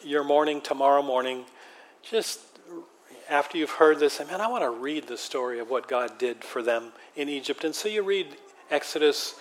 your 0.05 0.25
morning 0.25 0.61
tomorrow 0.61 1.03
morning 1.03 1.45
just 2.03 2.41
after 3.29 3.59
you've 3.59 3.71
heard 3.71 3.99
this, 3.99 4.21
man, 4.21 4.41
I 4.41 4.47
want 4.47 4.65
to 4.65 4.71
read 4.71 5.07
the 5.07 5.19
story 5.19 5.59
of 5.59 5.69
what 5.69 5.89
God 5.89 6.19
did 6.19 6.43
for 6.43 6.63
them 6.63 6.93
in 7.17 7.29
Egypt. 7.29 7.65
And 7.65 7.75
so 7.75 7.89
you 7.89 8.03
read 8.03 8.29
Exodus 8.71 9.35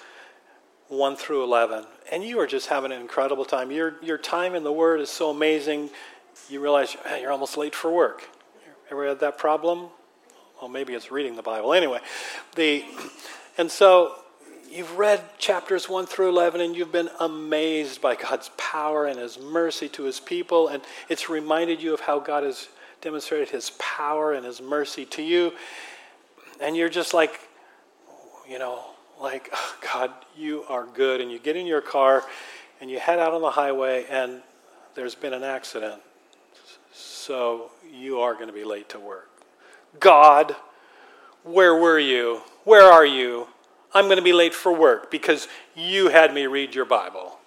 1 0.90 1.16
through 1.16 1.44
11, 1.44 1.86
and 2.12 2.24
you 2.24 2.40
are 2.40 2.48
just 2.48 2.68
having 2.68 2.92
an 2.92 3.00
incredible 3.00 3.46
time. 3.46 3.72
Your, 3.72 3.96
your 4.02 4.18
time 4.18 4.56
in 4.56 4.64
the 4.64 4.72
Word 4.72 5.00
is 5.00 5.10
so 5.10 5.30
amazing, 5.30 5.90
you 6.50 6.60
realize 6.62 6.96
you're 7.22 7.32
almost 7.32 7.58
late 7.58 7.76
for 7.76 7.92
work. 7.92 8.28
Ever 8.90 9.08
had 9.08 9.20
that 9.22 9.38
problem? 9.38 9.88
Well, 10.62 10.70
maybe 10.70 10.94
it's 10.94 11.12
reading 11.12 11.36
the 11.36 11.42
Bible. 11.42 11.74
Anyway, 11.74 12.00
the, 12.56 12.84
and 13.58 13.70
so 13.70 14.16
you've 14.72 14.98
read 14.98 15.22
chapters 15.38 15.90
1 15.90 16.06
through 16.06 16.30
11 16.30 16.62
and 16.62 16.76
you've 16.76 16.92
been 16.92 17.10
amazed 17.20 18.02
by 18.02 18.16
God's 18.16 18.50
power 18.58 19.06
and 19.06 19.20
His 19.20 19.40
mercy 19.40 19.90
to 19.90 20.04
His 20.04 20.20
people, 20.20 20.68
and 20.68 20.82
it's 21.10 21.30
reminded 21.30 21.82
you 21.82 21.94
of 21.94 22.02
how 22.02 22.20
God 22.20 22.44
has 22.44 22.68
demonstrated 23.02 23.50
his 23.50 23.72
power 23.78 24.34
and 24.34 24.46
his 24.46 24.62
mercy 24.62 25.06
to 25.06 25.22
you. 25.22 25.54
And 26.60 26.76
you're 26.76 26.90
just 26.90 27.14
like, 27.14 27.40
you 28.50 28.60
know, 28.60 28.84
like, 29.22 29.50
oh, 29.54 29.76
God, 29.94 30.12
you 30.36 30.64
are 30.70 30.86
good. 30.86 31.22
And 31.22 31.32
you 31.32 31.40
get 31.40 31.56
in 31.56 31.66
your 31.66 31.82
car 31.82 32.24
and 32.82 32.90
you 32.90 33.00
head 33.00 33.20
out 33.20 33.34
on 33.34 33.42
the 33.42 33.52
highway 33.52 34.06
and 34.10 34.42
there's 34.96 35.16
been 35.16 35.34
an 35.34 35.44
accident. 35.44 36.02
So 36.94 37.72
you 37.92 38.20
are 38.20 38.34
going 38.34 38.48
to 38.48 38.54
be 38.54 38.64
late 38.64 38.90
to 38.90 39.00
work. 39.00 39.30
God, 40.00 40.56
where 41.44 41.76
were 41.76 42.00
you? 42.00 42.42
Where 42.64 42.84
are 42.84 43.06
you? 43.06 43.48
I'm 43.94 44.06
going 44.06 44.18
to 44.18 44.24
be 44.24 44.34
late 44.34 44.54
for 44.54 44.72
work 44.72 45.10
because 45.10 45.48
you 45.76 46.10
had 46.10 46.34
me 46.34 46.46
read 46.46 46.76
your 46.76 46.86
Bible. 46.86 47.40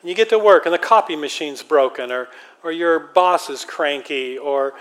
And 0.00 0.08
you 0.08 0.14
get 0.14 0.28
to 0.30 0.38
work 0.38 0.66
and 0.66 0.74
the 0.74 0.78
copy 0.78 1.16
machine's 1.16 1.62
broken 1.62 2.10
or, 2.10 2.28
or 2.62 2.72
your 2.72 2.98
boss 2.98 3.48
is 3.48 3.64
cranky 3.64 4.36
or 4.36 4.74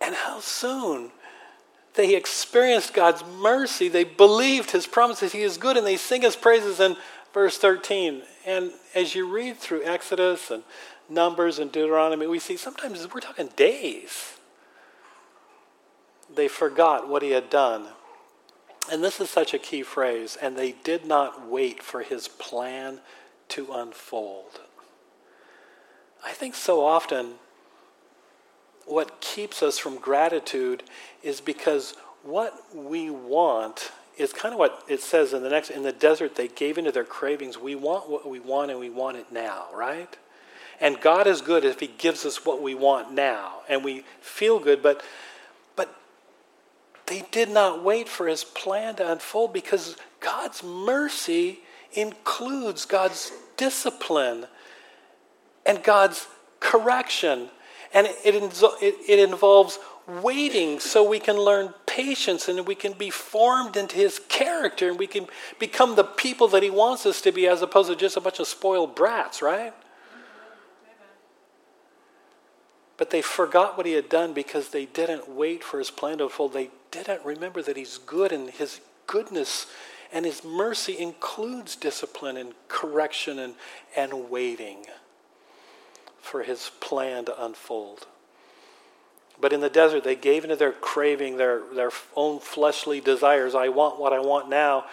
and 0.00 0.14
how 0.14 0.40
soon 0.40 1.10
they 1.94 2.14
experienced 2.14 2.92
God's 2.92 3.24
mercy. 3.24 3.88
They 3.88 4.04
believed 4.04 4.70
his 4.70 4.86
promises. 4.86 5.32
He 5.32 5.42
is 5.42 5.56
good 5.56 5.76
and 5.76 5.86
they 5.86 5.96
sing 5.96 6.22
his 6.22 6.36
praises 6.36 6.78
in 6.78 6.96
verse 7.32 7.58
13. 7.58 8.22
And 8.44 8.72
as 8.94 9.14
you 9.14 9.28
read 9.28 9.56
through 9.56 9.84
Exodus 9.84 10.50
and 10.50 10.62
Numbers 11.08 11.58
and 11.58 11.72
Deuteronomy, 11.72 12.26
we 12.26 12.38
see 12.38 12.56
sometimes 12.56 13.06
we're 13.12 13.20
talking 13.20 13.48
days. 13.56 14.34
They 16.32 16.48
forgot 16.48 17.08
what 17.08 17.22
he 17.22 17.30
had 17.30 17.48
done. 17.48 17.86
And 18.90 19.02
this 19.02 19.20
is 19.20 19.30
such 19.30 19.52
a 19.54 19.58
key 19.58 19.82
phrase. 19.82 20.36
And 20.40 20.56
they 20.56 20.72
did 20.72 21.06
not 21.06 21.48
wait 21.48 21.82
for 21.82 22.02
his 22.02 22.28
plan 22.28 23.00
to 23.48 23.72
unfold. 23.72 24.60
I 26.24 26.32
think 26.32 26.54
so 26.54 26.84
often 26.84 27.34
what 28.86 29.20
keeps 29.20 29.62
us 29.62 29.78
from 29.78 29.96
gratitude 29.96 30.82
is 31.22 31.40
because 31.40 31.94
what 32.22 32.54
we 32.74 33.10
want 33.10 33.92
is 34.16 34.32
kind 34.32 34.52
of 34.52 34.58
what 34.58 34.82
it 34.88 35.00
says 35.00 35.32
in 35.32 35.42
the 35.42 35.50
next 35.50 35.70
in 35.70 35.82
the 35.82 35.92
desert 35.92 36.36
they 36.36 36.48
gave 36.48 36.78
into 36.78 36.90
their 36.90 37.04
cravings 37.04 37.58
we 37.58 37.74
want 37.74 38.08
what 38.08 38.28
we 38.28 38.40
want 38.40 38.70
and 38.70 38.80
we 38.80 38.88
want 38.88 39.16
it 39.16 39.30
now 39.30 39.66
right 39.74 40.16
and 40.80 41.00
god 41.00 41.26
is 41.26 41.40
good 41.40 41.64
if 41.64 41.80
he 41.80 41.86
gives 41.86 42.24
us 42.24 42.44
what 42.44 42.62
we 42.62 42.74
want 42.74 43.12
now 43.12 43.60
and 43.68 43.84
we 43.84 44.04
feel 44.20 44.58
good 44.58 44.82
but 44.82 45.02
they 47.06 47.24
did 47.30 47.48
not 47.48 47.82
wait 47.82 48.08
for 48.08 48.26
his 48.26 48.44
plan 48.44 48.96
to 48.96 49.10
unfold 49.10 49.52
because 49.52 49.96
god's 50.20 50.62
mercy 50.62 51.60
includes 51.92 52.84
god's 52.84 53.32
discipline 53.56 54.46
and 55.64 55.82
god's 55.82 56.26
correction 56.60 57.48
and 57.92 58.06
it, 58.06 58.18
it, 58.24 58.94
it 59.08 59.18
involves 59.28 59.78
waiting 60.06 60.78
so 60.78 61.08
we 61.08 61.18
can 61.18 61.36
learn 61.36 61.74
patience 61.86 62.48
and 62.48 62.66
we 62.66 62.74
can 62.74 62.92
be 62.92 63.10
formed 63.10 63.76
into 63.76 63.96
his 63.96 64.20
character 64.28 64.88
and 64.88 64.98
we 64.98 65.06
can 65.06 65.26
become 65.58 65.96
the 65.96 66.04
people 66.04 66.46
that 66.48 66.62
he 66.62 66.70
wants 66.70 67.06
us 67.06 67.20
to 67.20 67.32
be 67.32 67.46
as 67.46 67.62
opposed 67.62 67.88
to 67.88 67.96
just 67.96 68.16
a 68.16 68.20
bunch 68.20 68.38
of 68.38 68.46
spoiled 68.46 68.94
brats, 68.94 69.42
right? 69.42 69.74
But 72.96 73.10
they 73.10 73.20
forgot 73.20 73.76
what 73.76 73.84
he 73.84 73.92
had 73.92 74.08
done 74.08 74.32
because 74.32 74.70
they 74.70 74.86
didn't 74.86 75.28
wait 75.28 75.62
for 75.62 75.78
his 75.78 75.90
plan 75.90 76.18
to 76.18 76.24
unfold. 76.24 76.52
They 76.52 76.70
didn't 77.02 77.24
remember 77.24 77.62
that 77.62 77.76
he's 77.76 77.98
good 77.98 78.32
and 78.32 78.50
his 78.50 78.80
goodness 79.06 79.66
and 80.12 80.24
his 80.24 80.44
mercy 80.44 80.98
includes 80.98 81.76
discipline 81.76 82.36
and 82.36 82.54
correction 82.68 83.38
and, 83.38 83.54
and 83.96 84.30
waiting 84.30 84.86
for 86.20 86.42
his 86.42 86.70
plan 86.80 87.24
to 87.24 87.44
unfold. 87.44 88.06
But 89.40 89.52
in 89.52 89.60
the 89.60 89.68
desert, 89.68 90.04
they 90.04 90.16
gave 90.16 90.44
into 90.44 90.56
their 90.56 90.72
craving, 90.72 91.36
their, 91.36 91.62
their 91.74 91.90
own 92.14 92.40
fleshly 92.40 93.00
desires. 93.00 93.54
I 93.54 93.68
want 93.68 93.98
what 93.98 94.12
I 94.12 94.20
want 94.20 94.48
now. 94.48 94.86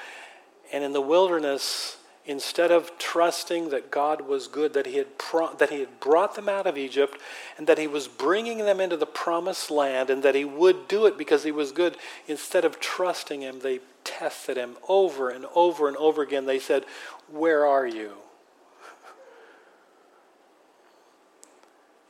And 0.71 0.83
in 0.83 0.93
the 0.93 1.01
wilderness, 1.01 1.97
instead 2.25 2.71
of 2.71 2.97
trusting 2.97 3.69
that 3.69 3.91
God 3.91 4.27
was 4.27 4.47
good, 4.47 4.73
that 4.73 4.85
he, 4.85 4.97
had 4.97 5.17
pro- 5.17 5.53
that 5.55 5.69
he 5.69 5.81
had 5.81 5.99
brought 5.99 6.35
them 6.35 6.47
out 6.47 6.65
of 6.65 6.77
Egypt, 6.77 7.17
and 7.57 7.67
that 7.67 7.77
He 7.77 7.87
was 7.87 8.07
bringing 8.07 8.59
them 8.59 8.79
into 8.79 8.97
the 8.97 9.05
promised 9.05 9.69
land, 9.69 10.09
and 10.09 10.23
that 10.23 10.35
He 10.35 10.45
would 10.45 10.87
do 10.87 11.05
it 11.05 11.17
because 11.17 11.43
He 11.43 11.51
was 11.51 11.71
good, 11.71 11.97
instead 12.27 12.65
of 12.65 12.79
trusting 12.79 13.41
Him, 13.41 13.59
they 13.59 13.79
tested 14.03 14.57
Him 14.57 14.77
over 14.87 15.29
and 15.29 15.45
over 15.53 15.87
and 15.87 15.97
over 15.97 16.21
again. 16.21 16.45
They 16.45 16.59
said, 16.59 16.85
Where 17.29 17.65
are 17.65 17.87
you? 17.87 18.13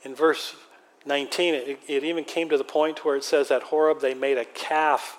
In 0.04 0.14
verse 0.14 0.56
19, 1.06 1.54
it, 1.54 1.80
it 1.88 2.04
even 2.04 2.24
came 2.24 2.50
to 2.50 2.58
the 2.58 2.64
point 2.64 3.04
where 3.04 3.16
it 3.16 3.24
says 3.24 3.52
at 3.52 3.64
Horeb 3.64 4.02
they 4.02 4.14
made 4.14 4.38
a 4.38 4.46
calf 4.46 5.18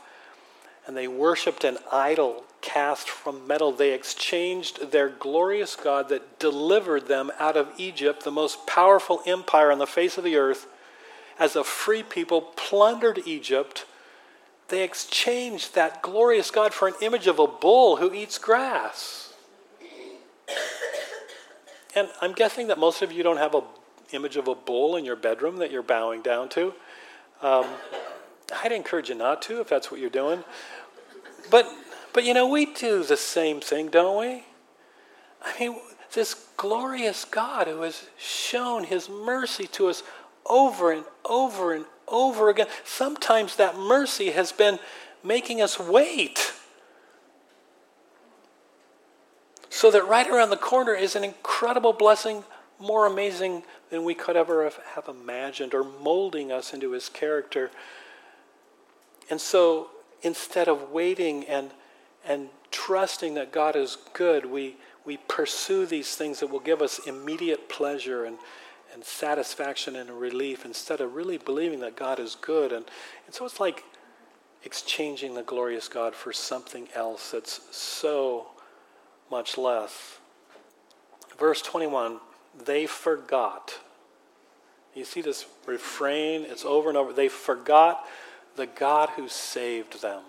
and 0.87 0.97
they 0.97 1.09
worshiped 1.09 1.64
an 1.64 1.79
idol 1.90 2.45
cast 2.64 3.11
from 3.11 3.46
metal. 3.46 3.72
They 3.72 3.92
exchanged 3.92 4.90
their 4.90 5.11
glorious 5.11 5.77
God 5.77 6.09
that 6.09 6.38
delivered 6.38 7.09
them 7.09 7.31
out 7.38 7.59
of 7.59 7.70
Egypt, 7.77 8.24
the 8.24 8.31
most 8.31 8.66
powerful 8.66 9.20
empire 9.27 9.70
on 9.70 9.79
the 9.79 9.87
face 9.87 10.16
of 10.16 10.24
the 10.24 10.37
earth, 10.37 10.66
as 11.38 11.57
a 11.57 11.62
free 11.62 12.03
people, 12.03 12.40
plundered 12.40 13.20
Egypt. 13.27 13.85
They 14.68 14.83
exchanged 14.83 15.74
that 15.74 16.00
glorious 16.00 16.50
God 16.50 16.72
for 16.72 16.88
an 16.88 16.94
image 17.03 17.27
of 17.27 17.38
a 17.38 17.46
bull 17.46 17.96
who 17.96 18.14
eats 18.14 18.38
grass. 18.38 19.35
And 21.94 22.09
I'm 22.22 22.33
guessing 22.33 22.68
that 22.68 22.79
most 22.79 23.03
of 23.03 23.12
you 23.12 23.22
don't 23.22 23.37
have 23.37 23.55
a 23.55 23.62
image 24.12 24.37
of 24.37 24.48
a 24.48 24.55
bull 24.55 24.96
in 24.96 25.05
your 25.05 25.16
bedroom 25.16 25.57
that 25.59 25.70
you're 25.70 25.83
bowing 25.83 26.22
down 26.22 26.48
to. 26.48 26.72
Um, 27.42 27.66
I'd 28.62 28.72
encourage 28.72 29.09
you 29.11 29.14
not 29.16 29.42
to 29.42 29.61
if 29.61 29.68
that's 29.68 29.90
what 29.90 30.00
you're 30.00 30.11
doing. 30.11 30.44
But, 31.50 31.70
but 32.14 32.24
you 32.24 32.33
know, 32.33 32.48
we 32.48 32.64
do 32.64 33.03
the 33.03 33.16
same 33.16 33.61
thing, 33.61 33.88
don't 33.88 34.18
we? 34.18 34.44
I 35.42 35.59
mean, 35.59 35.77
this 36.14 36.46
glorious 36.57 37.24
God 37.24 37.66
who 37.66 37.83
has 37.83 38.07
shown 38.16 38.85
his 38.85 39.09
mercy 39.11 39.66
to 39.66 39.88
us 39.88 40.05
over 40.46 40.92
and 40.92 41.05
over 41.24 41.74
and 41.74 41.85
over 42.07 42.48
again. 42.48 42.68
Sometimes 42.85 43.57
that 43.57 43.77
mercy 43.77 44.31
has 44.31 44.53
been 44.53 44.79
making 45.24 45.61
us 45.61 45.79
wait. 45.79 46.53
So 49.68 49.90
that 49.90 50.07
right 50.07 50.29
around 50.29 50.50
the 50.50 50.57
corner 50.57 50.94
is 50.94 51.16
an 51.16 51.24
incredible 51.24 51.92
blessing, 51.92 52.44
more 52.79 53.07
amazing 53.07 53.64
than 53.90 54.05
we 54.05 54.14
could 54.14 54.37
ever 54.37 54.70
have 54.94 55.09
imagined 55.09 55.74
or 55.74 55.83
molding 55.83 56.53
us 56.53 56.72
into 56.72 56.92
his 56.92 57.09
character. 57.09 57.72
And 59.29 59.40
so 59.40 59.88
instead 60.22 60.68
of 60.68 60.90
waiting 60.92 61.44
and, 61.44 61.72
and 62.27 62.49
trusting 62.71 63.35
that 63.35 63.53
God 63.53 63.77
is 63.77 63.99
good, 64.13 64.47
we, 64.47 64.77
we 65.05 65.19
pursue 65.29 65.87
these 65.87 66.17
things 66.17 66.41
that 66.41 66.51
will 66.51 66.61
give 66.61 66.83
us 66.83 67.01
immediate 67.07 67.69
pleasure 67.69 68.25
and, 68.25 68.39
and 68.93 69.05
satisfaction 69.05 69.97
and 69.97 70.11
relief 70.11 70.65
instead 70.65 71.01
of 71.01 71.15
really 71.15 71.39
believing 71.39 71.81
that 71.81 71.97
God 71.97 72.19
is 72.19 72.37
good. 72.41 72.73
And, 72.73 72.85
and 73.27 73.35
so 73.35 73.45
it's 73.45 73.61
like 73.61 73.85
exchanging 74.65 75.35
the 75.35 75.43
glorious 75.43 75.89
God 75.89 76.15
for 76.15 76.33
something 76.33 76.89
else 76.95 77.31
that's 77.31 77.61
so 77.77 78.49
much 79.31 79.59
less. 79.59 80.19
Verse 81.39 81.61
21 81.63 82.21
they 82.65 82.87
forgot. 82.87 83.81
You 84.95 85.05
see 85.05 85.21
this 85.21 85.47
refrain, 85.67 86.43
it's 86.43 86.65
over 86.65 86.89
and 86.89 86.97
over. 86.97 87.13
They 87.13 87.29
forgot 87.29 88.07
the 88.57 88.67
God 88.67 89.11
who 89.17 89.29
saved 89.29 90.01
them, 90.03 90.23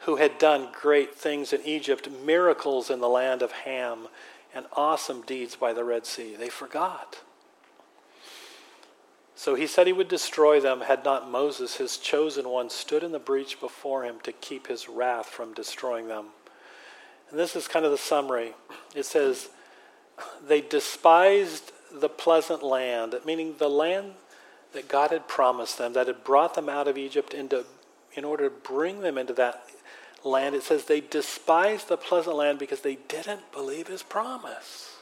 who 0.00 0.16
had 0.16 0.38
done 0.38 0.68
great 0.72 1.14
things 1.14 1.52
in 1.52 1.60
Egypt, 1.64 2.08
miracles 2.24 2.90
in 2.90 3.00
the 3.00 3.08
land 3.08 3.42
of 3.42 3.52
Ham, 3.52 4.08
and 4.54 4.66
awesome 4.72 5.22
deeds 5.22 5.56
by 5.56 5.72
the 5.72 5.84
Red 5.84 6.06
Sea. 6.06 6.34
They 6.36 6.48
forgot. 6.48 7.20
So 9.34 9.54
he 9.54 9.66
said 9.68 9.86
he 9.86 9.92
would 9.92 10.08
destroy 10.08 10.58
them 10.58 10.80
had 10.80 11.04
not 11.04 11.30
Moses, 11.30 11.76
his 11.76 11.96
chosen 11.96 12.48
one, 12.48 12.70
stood 12.70 13.04
in 13.04 13.12
the 13.12 13.20
breach 13.20 13.60
before 13.60 14.04
him 14.04 14.16
to 14.24 14.32
keep 14.32 14.66
his 14.66 14.88
wrath 14.88 15.26
from 15.26 15.54
destroying 15.54 16.08
them. 16.08 16.26
And 17.30 17.38
this 17.38 17.54
is 17.54 17.68
kind 17.68 17.84
of 17.84 17.92
the 17.92 17.98
summary. 17.98 18.54
It 18.96 19.04
says, 19.04 19.50
they 20.46 20.60
despised 20.60 21.70
the 21.92 22.08
pleasant 22.08 22.62
land, 22.62 23.14
meaning 23.24 23.54
the 23.58 23.70
land 23.70 24.14
that 24.72 24.88
God 24.88 25.10
had 25.10 25.28
promised 25.28 25.78
them, 25.78 25.92
that 25.92 26.06
had 26.06 26.24
brought 26.24 26.54
them 26.54 26.68
out 26.68 26.88
of 26.88 26.98
Egypt 26.98 27.32
into, 27.32 27.64
in 28.14 28.24
order 28.24 28.48
to 28.48 28.54
bring 28.54 29.00
them 29.00 29.16
into 29.16 29.32
that 29.34 29.62
land. 30.24 30.54
It 30.54 30.62
says 30.62 30.84
they 30.84 31.00
despised 31.00 31.88
the 31.88 31.96
pleasant 31.96 32.36
land 32.36 32.58
because 32.58 32.80
they 32.80 32.98
didn't 33.08 33.52
believe 33.52 33.88
his 33.88 34.02
promise. 34.02 34.96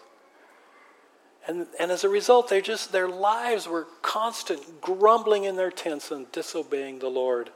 And, 1.49 1.67
and 1.79 1.93
as 1.93 2.03
a 2.03 2.09
result, 2.09 2.49
they 2.49 2.61
just 2.61 2.93
their 2.93 3.09
lives 3.09 3.69
were 3.69 3.87
constant 4.03 4.81
grumbling 4.81 5.45
in 5.45 5.57
their 5.57 5.71
tents 5.71 6.11
and 6.11 6.31
disobeying 6.33 6.99
the 6.99 7.09
Lord 7.09 7.51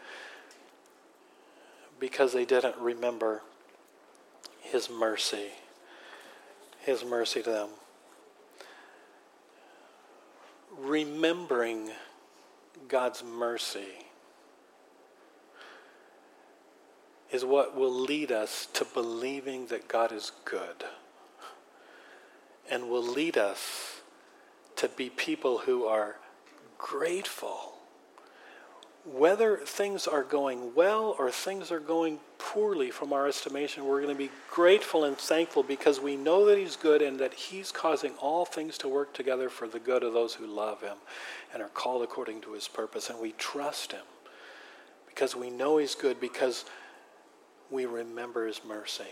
because 1.98 2.32
they 2.32 2.44
didn't 2.44 2.76
remember 2.78 3.42
his 4.60 4.88
mercy 4.88 5.48
his 6.80 7.04
mercy 7.04 7.42
to 7.42 7.50
them. 7.50 7.68
Remembering 10.78 11.90
God's 12.88 13.22
mercy 13.22 14.06
is 17.30 17.44
what 17.44 17.76
will 17.76 17.92
lead 17.92 18.32
us 18.32 18.66
to 18.74 18.84
believing 18.84 19.66
that 19.66 19.88
God 19.88 20.12
is 20.12 20.32
good 20.44 20.84
and 22.70 22.88
will 22.88 23.02
lead 23.02 23.36
us 23.36 24.00
to 24.76 24.88
be 24.88 25.10
people 25.10 25.58
who 25.58 25.84
are 25.84 26.16
grateful. 26.78 27.74
Whether 29.04 29.56
things 29.56 30.06
are 30.06 30.22
going 30.22 30.74
well 30.74 31.16
or 31.18 31.30
things 31.30 31.70
are 31.72 31.80
going 31.80 32.20
poorly 32.38 32.90
from 32.90 33.12
our 33.12 33.26
estimation, 33.26 33.84
we're 33.84 34.02
going 34.02 34.14
to 34.14 34.18
be 34.18 34.30
grateful 34.50 35.04
and 35.04 35.16
thankful 35.16 35.62
because 35.62 36.00
we 36.00 36.16
know 36.16 36.44
that 36.46 36.58
He's 36.58 36.76
good 36.76 37.02
and 37.02 37.18
that 37.18 37.34
He's 37.34 37.72
causing 37.72 38.12
all 38.20 38.44
things 38.44 38.76
to 38.78 38.88
work 38.88 39.14
together 39.14 39.48
for 39.48 39.66
the 39.66 39.78
good 39.78 40.02
of 40.02 40.12
those 40.12 40.34
who 40.34 40.46
love 40.46 40.82
Him 40.82 40.96
and 41.52 41.62
are 41.62 41.68
called 41.68 42.02
according 42.02 42.42
to 42.42 42.52
His 42.52 42.68
purpose. 42.68 43.08
And 43.08 43.18
we 43.18 43.32
trust 43.32 43.92
Him 43.92 44.04
because 45.06 45.34
we 45.34 45.50
know 45.50 45.78
He's 45.78 45.94
good 45.94 46.20
because 46.20 46.64
we 47.70 47.86
remember 47.86 48.46
His 48.46 48.60
mercy. 48.66 49.04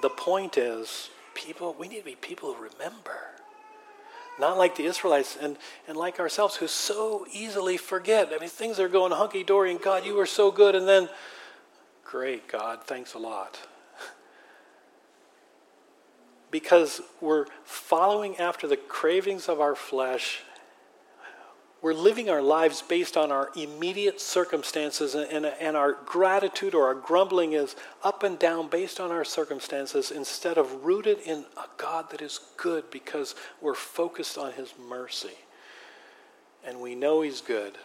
The 0.00 0.08
point 0.08 0.56
is, 0.56 1.10
people, 1.34 1.76
we 1.78 1.88
need 1.88 1.98
to 1.98 2.04
be 2.04 2.14
people 2.14 2.54
who 2.54 2.62
remember. 2.62 3.18
Not 4.38 4.56
like 4.56 4.76
the 4.76 4.84
Israelites 4.84 5.36
and, 5.40 5.58
and 5.86 5.96
like 5.96 6.18
ourselves 6.18 6.56
who 6.56 6.66
so 6.66 7.26
easily 7.32 7.76
forget. 7.76 8.32
I 8.34 8.38
mean, 8.38 8.48
things 8.48 8.80
are 8.80 8.88
going 8.88 9.12
hunky 9.12 9.44
dory, 9.44 9.70
and 9.70 9.80
God, 9.80 10.06
you 10.06 10.18
are 10.18 10.26
so 10.26 10.50
good, 10.50 10.74
and 10.74 10.88
then, 10.88 11.08
great, 12.04 12.48
God, 12.48 12.82
thanks 12.84 13.14
a 13.14 13.18
lot. 13.18 13.58
Because 16.50 17.00
we're 17.22 17.46
following 17.64 18.36
after 18.36 18.66
the 18.66 18.76
cravings 18.76 19.48
of 19.48 19.58
our 19.58 19.74
flesh 19.74 20.42
we're 21.82 21.94
living 21.94 22.30
our 22.30 22.40
lives 22.40 22.80
based 22.80 23.16
on 23.16 23.32
our 23.32 23.50
immediate 23.56 24.20
circumstances, 24.20 25.16
and, 25.16 25.44
and, 25.44 25.76
our 25.76 25.94
gratitude 26.06 26.74
or 26.74 26.86
our 26.86 26.94
grumbling 26.94 27.54
is 27.54 27.74
up 28.04 28.22
and 28.22 28.38
down 28.38 28.68
based 28.68 29.00
on 29.00 29.10
our 29.10 29.24
circumstances 29.24 30.12
instead 30.12 30.58
of 30.58 30.84
rooted 30.84 31.18
in 31.26 31.44
a 31.56 31.66
God 31.78 32.08
that 32.10 32.22
is 32.22 32.38
good 32.56 32.88
because 32.92 33.34
we're 33.60 33.74
focused 33.74 34.38
on 34.38 34.52
His 34.52 34.72
mercy. 34.88 35.36
And 36.64 36.80
we 36.80 36.94
know 36.94 37.22
He's 37.22 37.40
good 37.40 37.76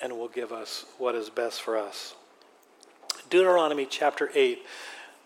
and 0.00 0.16
will 0.16 0.28
give 0.28 0.52
us 0.52 0.86
what 0.96 1.16
is 1.16 1.28
best 1.28 1.60
for 1.60 1.76
us. 1.76 2.14
Deuteronomy 3.28 3.86
chapter 3.90 4.30
8. 4.32 4.58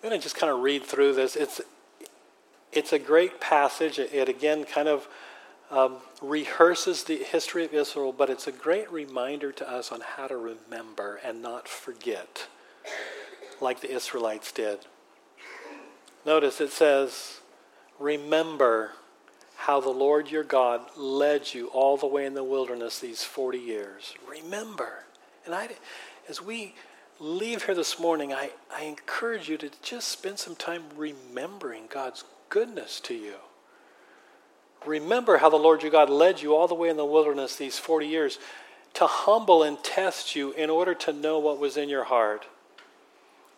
I'm 0.03 0.09
going 0.09 0.19
to 0.19 0.23
just 0.23 0.37
kind 0.37 0.51
of 0.51 0.61
read 0.61 0.85
through 0.85 1.15
this. 1.15 1.37
It's, 1.37 1.61
it's 2.73 2.95
a 2.95 2.99
great 2.99 3.41
passage. 3.43 3.99
It 3.99 4.29
again 4.29 4.65
kind 4.65 4.89
of 4.89 5.07
um, 5.75 5.97
rehearses 6.23 7.03
the 7.03 7.17
history 7.17 7.65
of 7.65 7.75
Israel, 7.75 8.13
but 8.13 8.31
it's 8.31 8.47
a 8.47 8.53
great 8.53 8.91
reminder 8.93 9.51
to 9.51 9.69
us 9.69 9.91
on 9.91 10.01
how 10.01 10.29
to 10.29 10.37
remember 10.37 11.19
and 11.25 11.43
not 11.43 11.67
forget, 11.67 12.47
like 13.61 13.81
the 13.81 13.91
Israelites 13.91 14.53
did. 14.53 14.79
Notice 16.25 16.61
it 16.61 16.71
says, 16.71 17.41
Remember 17.99 18.93
how 19.57 19.81
the 19.81 19.91
Lord 19.91 20.31
your 20.31 20.45
God 20.45 20.83
led 20.97 21.53
you 21.53 21.67
all 21.69 21.97
the 21.97 22.07
way 22.07 22.25
in 22.25 22.35
the 22.35 22.45
wilderness 22.45 23.01
these 23.01 23.25
40 23.25 23.59
years. 23.59 24.15
Remember. 24.29 25.05
And 25.45 25.55
I, 25.55 25.71
as 26.29 26.41
we 26.41 26.75
leave 27.19 27.65
here 27.65 27.75
this 27.75 27.99
morning, 27.99 28.33
I, 28.33 28.51
I 28.73 28.85
encourage 28.85 29.49
you 29.49 29.57
to 29.59 29.71
just 29.83 30.09
spend 30.09 30.39
some 30.39 30.55
time 30.55 30.85
remembering 30.97 31.85
God's 31.89 32.25
goodness 32.49 33.01
to 33.01 33.15
you. 33.15 33.35
Remember 34.87 35.39
how 35.39 35.49
the 35.51 35.57
Lord 35.57 35.83
your 35.83 35.91
God 35.91 36.11
led 36.11 36.43
you 36.43 36.55
all 36.55 36.69
the 36.69 36.75
way 36.75 36.89
in 36.89 36.97
the 36.97 37.05
wilderness 37.05 37.57
these 37.57 37.79
40 37.79 38.07
years 38.07 38.39
to 38.95 39.07
humble 39.07 39.63
and 39.63 39.83
test 39.83 40.37
you 40.37 40.53
in 40.53 40.71
order 40.71 40.95
to 40.95 41.13
know 41.13 41.39
what 41.39 41.59
was 41.59 41.77
in 41.77 41.89
your 41.89 42.05
heart, 42.05 42.47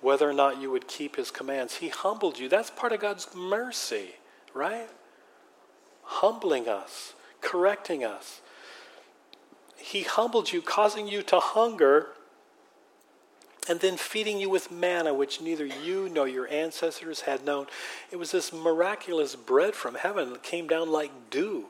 whether 0.01 0.29
or 0.29 0.33
not 0.33 0.61
you 0.61 0.71
would 0.71 0.89
keep 0.89 1.17
his 1.17 1.31
commands. 1.31 1.77
He 1.77 1.89
humbled 1.89 2.39
you. 2.39 2.49
That's 2.49 2.71
part 2.71 2.93
of 2.93 3.01
God's 3.01 3.35
mercy, 3.35 4.11
right? 4.55 4.89
Humbling 6.03 6.69
us, 6.69 7.15
correcting 7.41 8.05
us. 8.05 8.41
He 9.77 10.03
humbled 10.03 10.53
you, 10.53 10.63
causing 10.63 11.07
you 11.07 11.23
to 11.25 11.39
hunger 11.39 12.09
and 13.69 13.81
then 13.81 13.97
feeding 13.97 14.39
you 14.39 14.49
with 14.49 14.71
manna, 14.71 15.13
which 15.13 15.41
neither 15.41 15.67
you 15.67 16.09
nor 16.09 16.29
your 16.29 16.49
ancestors 16.49 17.23
had 17.23 17.45
known. 17.45 17.67
It 18.11 18.17
was 18.17 18.31
this 18.31 18.53
miraculous 18.53 19.35
bread 19.35 19.75
from 19.75 19.95
heaven 19.95 20.31
that 20.31 20.43
came 20.43 20.67
down 20.67 20.91
like 20.91 21.31
dew 21.31 21.67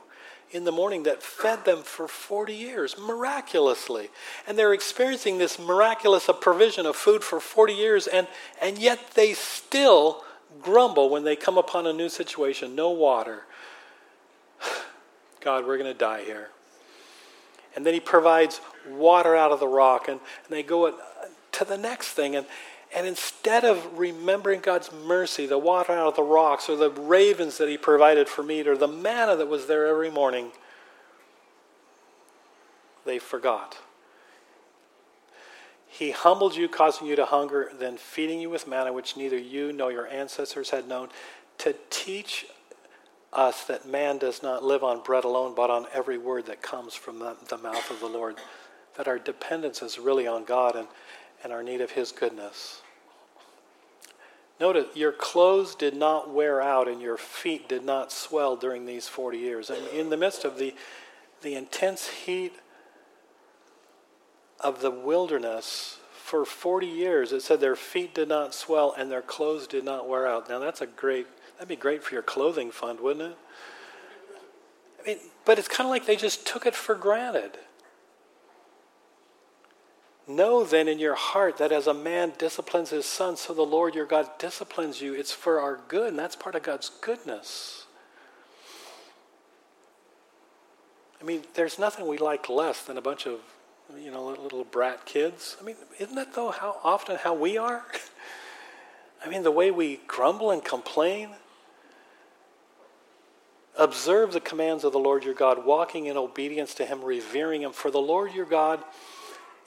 in 0.51 0.63
the 0.63 0.71
morning 0.71 1.03
that 1.03 1.21
fed 1.21 1.65
them 1.65 1.81
for 1.83 2.07
40 2.07 2.53
years, 2.53 2.95
miraculously. 2.97 4.09
And 4.47 4.57
they're 4.57 4.73
experiencing 4.73 5.37
this 5.37 5.59
miraculous 5.59 6.29
provision 6.39 6.85
of 6.85 6.95
food 6.95 7.23
for 7.23 7.39
40 7.39 7.73
years, 7.73 8.07
and, 8.07 8.27
and 8.61 8.77
yet 8.77 9.11
they 9.13 9.33
still 9.33 10.23
grumble 10.61 11.09
when 11.09 11.23
they 11.23 11.35
come 11.35 11.57
upon 11.57 11.85
a 11.85 11.93
new 11.93 12.09
situation 12.09 12.75
no 12.75 12.91
water. 12.91 13.43
God, 15.41 15.65
we're 15.65 15.77
going 15.77 15.91
to 15.91 15.97
die 15.97 16.23
here. 16.23 16.49
And 17.75 17.85
then 17.85 17.93
he 17.93 17.99
provides 17.99 18.59
water 18.89 19.35
out 19.35 19.51
of 19.51 19.59
the 19.59 19.67
rock, 19.67 20.07
and, 20.07 20.19
and 20.19 20.49
they 20.49 20.63
go 20.63 20.97
to 21.57 21.65
the 21.65 21.77
next 21.77 22.09
thing. 22.09 22.35
And, 22.35 22.45
and 22.95 23.05
instead 23.05 23.65
of 23.65 23.97
remembering 23.97 24.61
God's 24.61 24.91
mercy, 24.91 25.45
the 25.45 25.57
water 25.57 25.93
out 25.93 26.07
of 26.07 26.15
the 26.15 26.23
rocks, 26.23 26.69
or 26.69 26.75
the 26.75 26.91
ravens 26.91 27.57
that 27.57 27.69
He 27.69 27.77
provided 27.77 28.29
for 28.29 28.43
meat, 28.43 28.67
or 28.67 28.77
the 28.77 28.87
manna 28.87 29.35
that 29.35 29.47
was 29.47 29.67
there 29.67 29.87
every 29.87 30.09
morning, 30.09 30.51
they 33.05 33.19
forgot. 33.19 33.77
He 35.87 36.11
humbled 36.11 36.55
you, 36.55 36.69
causing 36.69 37.07
you 37.07 37.15
to 37.15 37.25
hunger, 37.25 37.71
then 37.77 37.97
feeding 37.97 38.39
you 38.39 38.49
with 38.49 38.67
manna, 38.67 38.93
which 38.93 39.17
neither 39.17 39.37
you 39.37 39.73
nor 39.73 39.91
your 39.91 40.07
ancestors 40.07 40.69
had 40.69 40.87
known, 40.87 41.09
to 41.59 41.75
teach 41.89 42.45
us 43.33 43.65
that 43.65 43.87
man 43.87 44.17
does 44.17 44.43
not 44.43 44.63
live 44.63 44.83
on 44.83 45.01
bread 45.01 45.23
alone, 45.23 45.53
but 45.55 45.69
on 45.69 45.87
every 45.93 46.17
word 46.17 46.45
that 46.45 46.61
comes 46.61 46.93
from 46.93 47.19
the, 47.19 47.35
the 47.49 47.57
mouth 47.57 47.89
of 47.89 47.99
the 47.99 48.07
Lord. 48.07 48.35
That 48.95 49.07
our 49.07 49.19
dependence 49.19 49.81
is 49.81 49.99
really 49.99 50.27
on 50.27 50.43
God. 50.43 50.75
And, 50.75 50.87
and 51.43 51.53
our 51.53 51.63
need 51.63 51.81
of 51.81 51.91
His 51.91 52.11
goodness. 52.11 52.81
Notice 54.59 54.87
your 54.95 55.11
clothes 55.11 55.75
did 55.75 55.95
not 55.95 56.33
wear 56.33 56.61
out 56.61 56.87
and 56.87 57.01
your 57.01 57.17
feet 57.17 57.69
did 57.69 57.85
not 57.85 58.11
swell 58.11 58.55
during 58.55 58.85
these 58.85 59.07
40 59.07 59.37
years. 59.37 59.69
And 59.69 59.85
in 59.89 60.09
the 60.09 60.17
midst 60.17 60.45
of 60.45 60.57
the, 60.57 60.73
the 61.41 61.53
intense 61.53 62.07
heat 62.07 62.53
of 64.59 64.81
the 64.81 64.89
wilderness, 64.89 65.99
for 66.27 66.43
40 66.43 66.85
years, 66.85 67.31
it 67.31 67.41
said 67.41 67.61
their 67.61 67.77
feet 67.77 68.13
did 68.13 68.27
not 68.27 68.53
swell 68.53 68.93
and 68.97 69.09
their 69.09 69.21
clothes 69.21 69.65
did 69.65 69.85
not 69.85 70.09
wear 70.09 70.27
out. 70.27 70.49
Now, 70.49 70.59
that's 70.59 70.81
a 70.81 70.85
great, 70.85 71.25
that'd 71.53 71.69
be 71.69 71.77
great 71.77 72.03
for 72.03 72.13
your 72.13 72.21
clothing 72.21 72.69
fund, 72.69 72.99
wouldn't 72.99 73.31
it? 73.31 73.37
I 74.99 75.07
mean, 75.07 75.17
but 75.45 75.57
it's 75.57 75.69
kind 75.69 75.87
of 75.87 75.89
like 75.89 76.05
they 76.05 76.17
just 76.17 76.45
took 76.45 76.65
it 76.65 76.75
for 76.75 76.95
granted. 76.95 77.51
Know 80.27 80.65
then 80.65 80.89
in 80.89 80.99
your 80.99 81.15
heart 81.15 81.57
that 81.57 81.71
as 81.71 81.87
a 81.87 81.93
man 81.93 82.33
disciplines 82.37 82.89
his 82.89 83.05
son, 83.05 83.37
so 83.37 83.53
the 83.53 83.61
Lord 83.61 83.95
your 83.95 84.05
God 84.05 84.27
disciplines 84.39 85.01
you. 85.01 85.13
It's 85.13 85.31
for 85.31 85.61
our 85.61 85.79
good, 85.87 86.09
and 86.09 86.19
that's 86.19 86.35
part 86.35 86.55
of 86.55 86.63
God's 86.63 86.89
goodness. 87.01 87.85
I 91.21 91.23
mean, 91.23 91.43
there's 91.53 91.79
nothing 91.79 92.07
we 92.07 92.17
like 92.17 92.49
less 92.49 92.83
than 92.83 92.97
a 92.97 93.01
bunch 93.01 93.25
of, 93.25 93.39
you 93.97 94.11
know, 94.11 94.27
little 94.27 94.65
brat 94.65 95.05
kids. 95.05 95.55
I 95.61 95.63
mean, 95.63 95.77
isn't 95.97 96.15
that 96.15 96.33
though 96.33 96.51
how 96.51 96.77
often 96.83 97.15
how 97.15 97.33
we 97.33 97.57
are? 97.57 97.85
I 99.25 99.29
mean, 99.29 99.43
the 99.43 99.51
way 99.51 99.71
we 99.71 100.01
grumble 100.07 100.51
and 100.51 100.63
complain. 100.63 101.29
Observe 103.77 104.33
the 104.33 104.39
commands 104.39 104.83
of 104.83 104.91
the 104.91 104.99
Lord 104.99 105.23
your 105.23 105.35
God, 105.35 105.63
walking 105.63 106.07
in 106.07 106.17
obedience 106.17 106.73
to 106.75 106.85
him, 106.85 107.03
revering 107.03 107.61
him. 107.61 107.71
For 107.71 107.91
the 107.91 107.99
Lord 107.99 108.33
your 108.33 108.45
God 108.45 108.83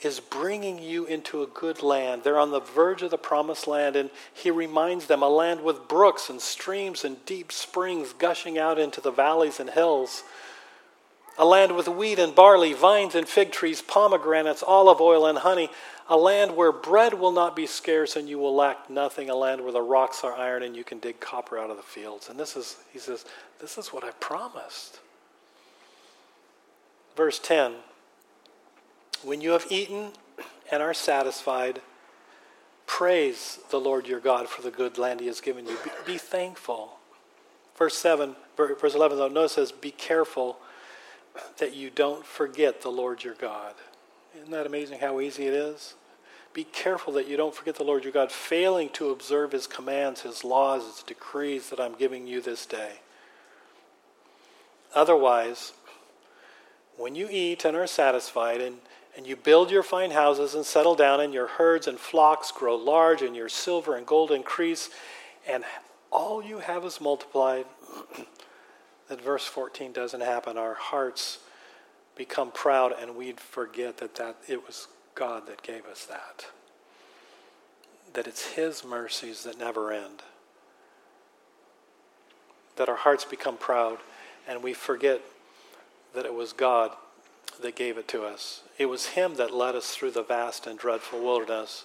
is 0.02 0.20
bringing 0.20 0.78
you 0.78 1.04
into 1.04 1.42
a 1.42 1.46
good 1.46 1.82
land. 1.82 2.22
They're 2.22 2.38
on 2.38 2.50
the 2.50 2.60
verge 2.60 3.02
of 3.02 3.10
the 3.10 3.18
promised 3.18 3.66
land, 3.66 3.96
and 3.96 4.10
he 4.32 4.50
reminds 4.50 5.06
them 5.06 5.22
a 5.22 5.28
land 5.28 5.62
with 5.62 5.88
brooks 5.88 6.30
and 6.30 6.40
streams 6.40 7.04
and 7.04 7.24
deep 7.26 7.52
springs 7.52 8.12
gushing 8.12 8.58
out 8.58 8.78
into 8.78 9.00
the 9.00 9.10
valleys 9.10 9.60
and 9.60 9.70
hills. 9.70 10.22
A 11.38 11.44
land 11.44 11.76
with 11.76 11.88
wheat 11.88 12.18
and 12.18 12.34
barley, 12.34 12.72
vines 12.72 13.14
and 13.14 13.28
fig 13.28 13.52
trees, 13.52 13.80
pomegranates, 13.80 14.62
olive 14.62 15.00
oil 15.00 15.26
and 15.26 15.38
honey. 15.38 15.70
A 16.08 16.16
land 16.16 16.56
where 16.56 16.72
bread 16.72 17.14
will 17.14 17.32
not 17.32 17.54
be 17.54 17.66
scarce 17.66 18.16
and 18.16 18.28
you 18.28 18.38
will 18.38 18.54
lack 18.54 18.90
nothing. 18.90 19.30
A 19.30 19.34
land 19.34 19.62
where 19.62 19.72
the 19.72 19.80
rocks 19.80 20.24
are 20.24 20.34
iron 20.34 20.62
and 20.62 20.76
you 20.76 20.84
can 20.84 20.98
dig 20.98 21.20
copper 21.20 21.58
out 21.58 21.70
of 21.70 21.76
the 21.76 21.82
fields. 21.82 22.28
And 22.28 22.38
this 22.38 22.56
is, 22.56 22.76
he 22.92 22.98
says, 22.98 23.24
this 23.60 23.78
is 23.78 23.88
what 23.88 24.04
I 24.04 24.10
promised. 24.18 24.98
Verse 27.16 27.38
10 27.38 27.74
when 29.22 29.40
you 29.40 29.50
have 29.50 29.66
eaten 29.70 30.12
and 30.70 30.82
are 30.82 30.94
satisfied, 30.94 31.80
praise 32.86 33.58
the 33.70 33.80
Lord 33.80 34.06
your 34.06 34.20
God 34.20 34.48
for 34.48 34.62
the 34.62 34.70
good 34.70 34.98
land 34.98 35.20
he 35.20 35.26
has 35.26 35.40
given 35.40 35.66
you. 35.66 35.76
Be, 35.84 36.12
be 36.12 36.18
thankful. 36.18 36.98
Verse 37.76 37.96
7, 37.96 38.36
verse 38.56 38.94
11, 38.94 39.18
though, 39.18 39.28
notice 39.28 39.52
says, 39.52 39.72
Be 39.72 39.90
careful 39.90 40.58
that 41.58 41.74
you 41.74 41.90
don't 41.90 42.24
forget 42.26 42.82
the 42.82 42.90
Lord 42.90 43.24
your 43.24 43.34
God. 43.34 43.74
Isn't 44.36 44.50
that 44.50 44.66
amazing 44.66 45.00
how 45.00 45.20
easy 45.20 45.46
it 45.46 45.54
is? 45.54 45.94
Be 46.52 46.64
careful 46.64 47.12
that 47.14 47.28
you 47.28 47.36
don't 47.36 47.54
forget 47.54 47.76
the 47.76 47.84
Lord 47.84 48.02
your 48.02 48.12
God, 48.12 48.32
failing 48.32 48.88
to 48.90 49.10
observe 49.10 49.52
his 49.52 49.66
commands, 49.66 50.22
his 50.22 50.44
laws, 50.44 50.84
his 50.84 51.02
decrees 51.02 51.70
that 51.70 51.80
I'm 51.80 51.94
giving 51.94 52.26
you 52.26 52.40
this 52.40 52.66
day. 52.66 53.00
Otherwise, 54.94 55.72
when 56.96 57.14
you 57.14 57.28
eat 57.30 57.64
and 57.64 57.76
are 57.76 57.86
satisfied, 57.86 58.60
and, 58.60 58.78
and 59.16 59.26
you 59.26 59.36
build 59.36 59.70
your 59.70 59.82
fine 59.82 60.10
houses 60.10 60.54
and 60.54 60.64
settle 60.64 60.94
down, 60.94 61.20
and 61.20 61.34
your 61.34 61.46
herds 61.46 61.86
and 61.86 61.98
flocks 61.98 62.50
grow 62.52 62.76
large, 62.76 63.22
and 63.22 63.34
your 63.34 63.48
silver 63.48 63.96
and 63.96 64.06
gold 64.06 64.30
increase, 64.30 64.90
and 65.48 65.64
all 66.10 66.42
you 66.42 66.58
have 66.58 66.84
is 66.84 67.00
multiplied, 67.00 67.66
that 69.08 69.20
verse 69.20 69.44
14 69.44 69.92
doesn't 69.92 70.20
happen. 70.20 70.56
Our 70.56 70.74
hearts 70.74 71.38
become 72.16 72.50
proud, 72.50 72.92
and 73.00 73.16
we'd 73.16 73.40
forget 73.40 73.98
that, 73.98 74.16
that 74.16 74.36
it 74.48 74.66
was 74.66 74.88
God 75.14 75.46
that 75.46 75.62
gave 75.62 75.86
us 75.86 76.06
that. 76.06 76.46
That 78.12 78.26
it's 78.26 78.52
His 78.52 78.84
mercies 78.84 79.44
that 79.44 79.58
never 79.58 79.92
end. 79.92 80.22
That 82.76 82.88
our 82.88 82.96
hearts 82.96 83.24
become 83.24 83.56
proud 83.56 83.98
and 84.50 84.62
we 84.62 84.72
forget 84.72 85.20
that 86.14 86.26
it 86.26 86.34
was 86.34 86.52
God 86.52 86.90
that 87.62 87.76
gave 87.76 87.98
it 87.98 88.08
to 88.08 88.24
us. 88.24 88.62
It 88.80 88.88
was 88.88 89.08
Him 89.08 89.34
that 89.34 89.52
led 89.52 89.74
us 89.74 89.90
through 89.90 90.12
the 90.12 90.22
vast 90.22 90.66
and 90.66 90.78
dreadful 90.78 91.20
wilderness, 91.20 91.84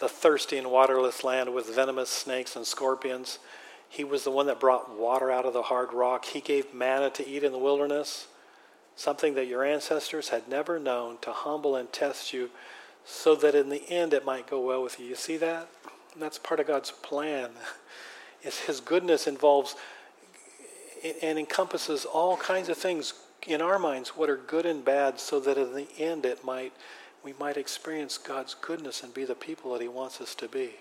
the 0.00 0.08
thirsty 0.08 0.58
and 0.58 0.68
waterless 0.68 1.22
land 1.22 1.54
with 1.54 1.72
venomous 1.72 2.10
snakes 2.10 2.56
and 2.56 2.66
scorpions. 2.66 3.38
He 3.88 4.02
was 4.02 4.24
the 4.24 4.32
one 4.32 4.46
that 4.46 4.58
brought 4.58 4.98
water 4.98 5.30
out 5.30 5.46
of 5.46 5.52
the 5.52 5.62
hard 5.62 5.92
rock. 5.92 6.24
He 6.24 6.40
gave 6.40 6.74
manna 6.74 7.08
to 7.10 7.24
eat 7.24 7.44
in 7.44 7.52
the 7.52 7.58
wilderness 7.58 8.26
something 8.96 9.34
that 9.34 9.46
your 9.46 9.62
ancestors 9.62 10.30
had 10.30 10.48
never 10.48 10.80
known, 10.80 11.18
to 11.20 11.30
humble 11.30 11.76
and 11.76 11.92
test 11.92 12.32
you 12.32 12.50
so 13.04 13.36
that 13.36 13.54
in 13.54 13.68
the 13.68 13.88
end 13.88 14.12
it 14.12 14.24
might 14.24 14.50
go 14.50 14.60
well 14.60 14.82
with 14.82 14.98
you. 14.98 15.06
You 15.06 15.14
see 15.14 15.36
that? 15.36 15.68
And 16.14 16.20
that's 16.20 16.38
part 16.38 16.58
of 16.58 16.66
God's 16.66 16.90
plan. 16.90 17.50
Is 18.42 18.58
his 18.58 18.80
goodness 18.80 19.28
involves 19.28 19.76
and 21.22 21.38
encompasses 21.38 22.04
all 22.04 22.36
kinds 22.36 22.68
of 22.68 22.76
things 22.76 23.14
in 23.46 23.60
our 23.60 23.78
minds 23.78 24.10
what 24.10 24.30
are 24.30 24.36
good 24.36 24.66
and 24.66 24.84
bad 24.84 25.20
so 25.20 25.40
that 25.40 25.58
in 25.58 25.74
the 25.74 25.88
end 25.98 26.24
it 26.24 26.44
might 26.44 26.72
we 27.24 27.32
might 27.40 27.56
experience 27.56 28.18
God's 28.18 28.54
goodness 28.54 29.02
and 29.02 29.14
be 29.14 29.24
the 29.24 29.34
people 29.34 29.72
that 29.72 29.80
he 29.80 29.88
wants 29.88 30.20
us 30.20 30.34
to 30.36 30.46
be. 30.46 30.72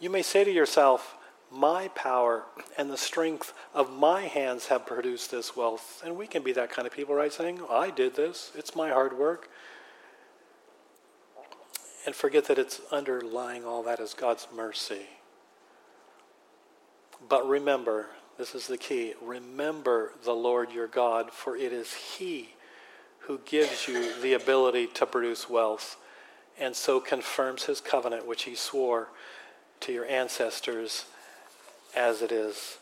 You 0.00 0.08
may 0.08 0.22
say 0.22 0.42
to 0.42 0.50
yourself, 0.50 1.16
my 1.50 1.88
power 1.88 2.44
and 2.76 2.90
the 2.90 2.96
strength 2.96 3.52
of 3.74 3.92
my 3.92 4.22
hands 4.22 4.68
have 4.68 4.86
produced 4.86 5.30
this 5.30 5.54
wealth. 5.54 6.02
And 6.04 6.16
we 6.16 6.26
can 6.26 6.42
be 6.42 6.52
that 6.52 6.70
kind 6.70 6.86
of 6.86 6.94
people, 6.94 7.14
right? 7.14 7.32
Saying, 7.32 7.60
I 7.70 7.90
did 7.90 8.16
this, 8.16 8.52
it's 8.54 8.74
my 8.74 8.88
hard 8.90 9.18
work. 9.18 9.50
And 12.06 12.14
forget 12.14 12.46
that 12.46 12.58
it's 12.58 12.80
underlying 12.90 13.64
all 13.64 13.82
that 13.82 14.00
is 14.00 14.14
God's 14.14 14.48
mercy. 14.54 15.06
But 17.28 17.46
remember, 17.46 18.06
this 18.38 18.54
is 18.54 18.68
the 18.68 18.78
key 18.78 19.14
remember 19.20 20.12
the 20.24 20.32
Lord 20.32 20.72
your 20.72 20.86
God, 20.86 21.32
for 21.32 21.56
it 21.56 21.72
is 21.72 21.92
He 21.92 22.50
who 23.20 23.40
gives 23.44 23.88
you 23.88 24.20
the 24.22 24.32
ability 24.32 24.86
to 24.94 25.04
produce 25.04 25.50
wealth 25.50 25.96
and 26.58 26.74
so 26.74 27.00
confirms 27.00 27.64
His 27.64 27.80
covenant, 27.80 28.26
which 28.26 28.44
He 28.44 28.54
swore 28.54 29.08
to 29.80 29.92
your 29.92 30.06
ancestors 30.06 31.04
as 31.96 32.22
it 32.22 32.32
is 32.32 32.78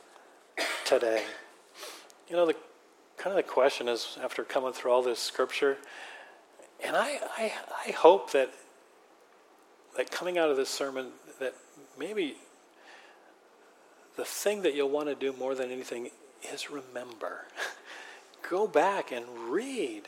today. 0.85 1.23
You 2.29 2.37
know, 2.37 2.47
the 2.47 2.57
kind 3.17 3.37
of 3.37 3.45
the 3.45 3.51
question 3.51 3.89
is 3.89 4.19
after 4.23 4.45
coming 4.45 4.73
through 4.73 4.93
all 4.93 5.03
this 5.03 5.19
scripture, 5.19 5.79
and 6.85 6.95
I, 6.95 7.19
I, 7.37 7.53
I 7.89 7.91
hope 7.93 8.33
that 8.33 8.53
that 9.97 10.11
coming 10.11 10.37
out 10.37 10.51
of 10.51 10.57
this 10.59 10.69
sermon 10.69 11.09
that 11.41 11.55
maybe 11.99 12.37
the 14.17 14.25
thing 14.25 14.63
that 14.63 14.75
you'll 14.75 14.91
want 14.91 15.09
to 15.09 15.15
do 15.15 15.33
more 15.39 15.55
than 15.55 15.71
anything 15.71 16.11
is 16.53 16.71
remember. 16.71 17.47
Go 18.49 18.67
back 18.67 19.13
and 19.13 19.27
read 19.51 20.03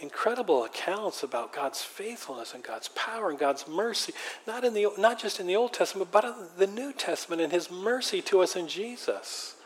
incredible 0.00 0.64
accounts 0.64 1.22
about 1.22 1.52
God's 1.52 1.82
faithfulness 1.82 2.52
and 2.54 2.62
God's 2.62 2.88
power 2.88 3.30
and 3.30 3.38
God's 3.38 3.66
mercy, 3.66 4.12
not, 4.46 4.64
in 4.64 4.74
the, 4.74 4.88
not 4.98 5.18
just 5.18 5.40
in 5.40 5.46
the 5.46 5.56
Old 5.56 5.72
Testament, 5.72 6.10
but 6.12 6.24
in 6.24 6.34
the 6.58 6.66
New 6.66 6.92
Testament 6.92 7.40
and 7.40 7.52
His 7.52 7.70
mercy 7.70 8.20
to 8.22 8.40
us 8.40 8.56
in 8.56 8.68
Jesus. 8.68 9.56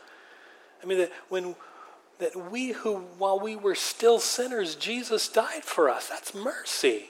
I 0.81 0.85
mean, 0.85 0.99
that 0.99 1.11
when 1.29 1.55
that 2.21 2.51
we 2.51 2.71
who, 2.71 2.97
while 3.17 3.39
we 3.39 3.55
were 3.55 3.73
still 3.73 4.19
sinners, 4.19 4.75
Jesus 4.75 5.27
died 5.27 5.63
for 5.63 5.89
us. 5.89 6.07
That's 6.07 6.35
mercy. 6.35 7.09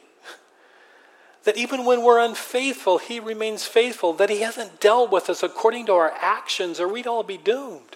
That 1.43 1.57
even 1.57 1.85
when 1.85 2.03
we're 2.03 2.19
unfaithful, 2.19 2.97
He 2.97 3.19
remains 3.19 3.65
faithful. 3.65 4.13
That 4.13 4.29
He 4.29 4.41
hasn't 4.41 4.79
dealt 4.79 5.11
with 5.11 5.29
us 5.29 5.43
according 5.43 5.87
to 5.87 5.93
our 5.93 6.13
actions, 6.19 6.79
or 6.79 6.87
we'd 6.87 7.07
all 7.07 7.23
be 7.23 7.37
doomed 7.37 7.95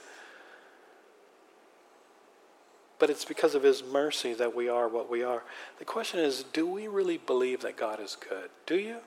but 2.97 3.10
it's 3.10 3.25
because 3.25 3.55
of 3.55 3.63
His 3.63 3.84
mercy 3.84 4.34
that 4.34 4.55
we 4.55 4.69
are 4.69 4.88
what 4.88 5.10
we 5.10 5.23
are. 5.23 5.43
The 5.79 5.86
question 5.86 6.19
is 6.19 6.43
do 6.43 6.67
we 6.67 6.88
really 6.88 7.17
believe 7.17 7.62
that 7.62 7.77
God 7.77 7.99
is 7.99 8.17
good? 8.29 8.49
Do 8.65 8.75
you? 8.75 8.97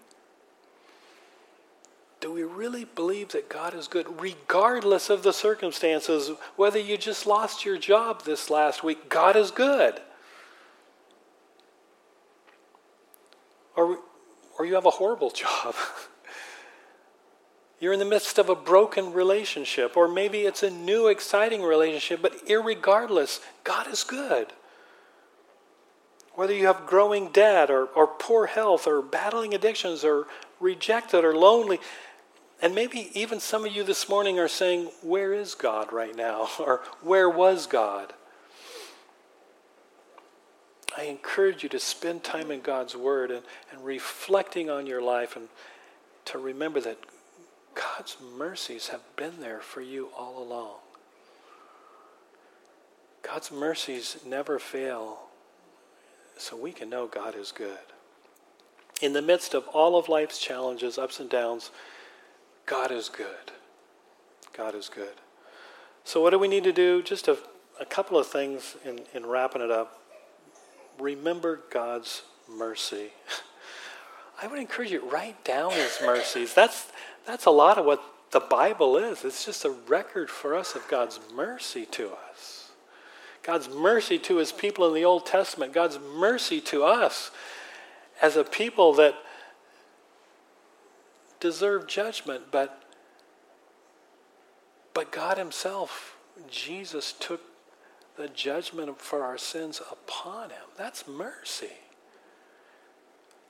Do 2.20 2.32
we 2.32 2.42
really 2.42 2.84
believe 2.84 3.28
that 3.28 3.48
God 3.48 3.74
is 3.74 3.86
good 3.86 4.20
regardless 4.20 5.08
of 5.08 5.22
the 5.22 5.32
circumstances? 5.32 6.32
Whether 6.56 6.80
you 6.80 6.96
just 6.96 7.26
lost 7.26 7.64
your 7.64 7.78
job 7.78 8.24
this 8.24 8.50
last 8.50 8.82
week, 8.82 9.08
God 9.08 9.36
is 9.36 9.52
good. 9.52 10.00
Or, 13.76 14.00
or 14.58 14.66
you 14.66 14.74
have 14.74 14.86
a 14.86 14.90
horrible 14.90 15.30
job. 15.44 15.74
You're 17.80 17.92
in 17.92 18.00
the 18.00 18.04
midst 18.04 18.38
of 18.38 18.48
a 18.48 18.56
broken 18.56 19.12
relationship, 19.12 19.96
or 19.96 20.08
maybe 20.08 20.40
it's 20.40 20.64
a 20.64 20.70
new, 20.70 21.06
exciting 21.06 21.62
relationship, 21.62 22.20
but 22.20 22.46
irregardless, 22.46 23.40
God 23.62 23.86
is 23.86 24.02
good. 24.02 24.52
Whether 26.34 26.54
you 26.54 26.66
have 26.66 26.86
growing 26.86 27.30
debt, 27.30 27.70
or, 27.70 27.86
or 27.86 28.06
poor 28.06 28.46
health, 28.46 28.86
or 28.86 29.00
battling 29.00 29.54
addictions, 29.54 30.04
or 30.04 30.26
rejected, 30.60 31.24
or 31.24 31.36
lonely, 31.36 31.78
and 32.60 32.74
maybe 32.74 33.10
even 33.14 33.38
some 33.38 33.64
of 33.64 33.72
you 33.72 33.84
this 33.84 34.08
morning 34.08 34.40
are 34.40 34.48
saying, 34.48 34.90
Where 35.02 35.32
is 35.32 35.54
God 35.54 35.92
right 35.92 36.16
now? 36.16 36.48
Or 36.58 36.82
where 37.00 37.30
was 37.30 37.66
God? 37.66 38.12
I 40.98 41.04
encourage 41.04 41.62
you 41.62 41.68
to 41.68 41.78
spend 41.78 42.24
time 42.24 42.50
in 42.50 42.60
God's 42.60 42.96
Word 42.96 43.30
and, 43.30 43.42
and 43.70 43.84
reflecting 43.84 44.68
on 44.68 44.84
your 44.84 45.00
life 45.00 45.36
and 45.36 45.48
to 46.24 46.38
remember 46.38 46.80
that 46.80 46.98
God's 47.76 48.16
mercies 48.36 48.88
have 48.88 49.02
been 49.14 49.38
there 49.38 49.60
for 49.60 49.80
you 49.80 50.08
all 50.18 50.42
along. 50.42 50.78
God's 53.22 53.52
mercies 53.52 54.18
never 54.26 54.58
fail, 54.58 55.20
so 56.36 56.56
we 56.56 56.72
can 56.72 56.90
know 56.90 57.06
God 57.06 57.36
is 57.36 57.52
good. 57.52 57.78
In 59.00 59.12
the 59.12 59.22
midst 59.22 59.54
of 59.54 59.68
all 59.68 59.96
of 59.96 60.08
life's 60.08 60.40
challenges, 60.40 60.98
ups 60.98 61.20
and 61.20 61.30
downs, 61.30 61.70
God 62.66 62.90
is 62.90 63.08
good. 63.08 63.52
God 64.52 64.74
is 64.74 64.88
good. 64.88 65.14
So, 66.02 66.20
what 66.20 66.30
do 66.30 66.40
we 66.40 66.48
need 66.48 66.64
to 66.64 66.72
do? 66.72 67.04
Just 67.04 67.28
a, 67.28 67.38
a 67.80 67.84
couple 67.84 68.18
of 68.18 68.26
things 68.26 68.74
in, 68.84 69.02
in 69.14 69.24
wrapping 69.24 69.62
it 69.62 69.70
up. 69.70 69.97
Remember 70.98 71.60
God's 71.70 72.22
mercy. 72.48 73.08
I 74.42 74.46
would 74.46 74.58
encourage 74.58 74.92
you 74.92 75.08
write 75.08 75.44
down 75.44 75.72
His 75.72 75.98
mercies. 76.04 76.54
That's 76.54 76.90
that's 77.26 77.46
a 77.46 77.50
lot 77.50 77.78
of 77.78 77.84
what 77.84 78.02
the 78.30 78.40
Bible 78.40 78.96
is. 78.96 79.24
It's 79.24 79.44
just 79.44 79.64
a 79.64 79.70
record 79.70 80.30
for 80.30 80.54
us 80.54 80.74
of 80.74 80.86
God's 80.88 81.18
mercy 81.34 81.86
to 81.86 82.10
us. 82.30 82.70
God's 83.42 83.68
mercy 83.68 84.18
to 84.18 84.36
his 84.36 84.52
people 84.52 84.86
in 84.88 84.94
the 84.94 85.06
Old 85.06 85.24
Testament, 85.24 85.72
God's 85.72 85.98
mercy 85.98 86.60
to 86.62 86.84
us 86.84 87.30
as 88.20 88.36
a 88.36 88.44
people 88.44 88.92
that 88.94 89.14
deserve 91.40 91.86
judgment, 91.86 92.44
but 92.50 92.82
but 94.92 95.12
God 95.12 95.38
himself, 95.38 96.16
Jesus 96.50 97.14
took 97.18 97.40
the 98.18 98.28
judgment 98.28 99.00
for 99.00 99.22
our 99.24 99.38
sins 99.38 99.80
upon 99.90 100.50
him. 100.50 100.64
That's 100.76 101.06
mercy. 101.08 101.72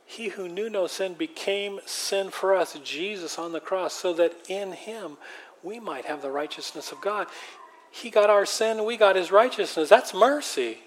He 0.04 0.28
who 0.28 0.48
knew 0.48 0.70
no 0.70 0.86
sin 0.86 1.14
became 1.14 1.80
sin 1.86 2.30
for 2.30 2.54
us, 2.54 2.78
Jesus 2.84 3.38
on 3.38 3.52
the 3.52 3.60
cross, 3.60 3.94
so 3.94 4.12
that 4.14 4.34
in 4.48 4.72
him 4.72 5.16
we 5.62 5.80
might 5.80 6.04
have 6.04 6.22
the 6.22 6.30
righteousness 6.30 6.92
of 6.92 7.00
God. 7.00 7.26
He 7.90 8.10
got 8.10 8.30
our 8.30 8.46
sin, 8.46 8.84
we 8.84 8.96
got 8.96 9.16
his 9.16 9.32
righteousness. 9.32 9.88
That's 9.88 10.14
mercy. 10.14 10.78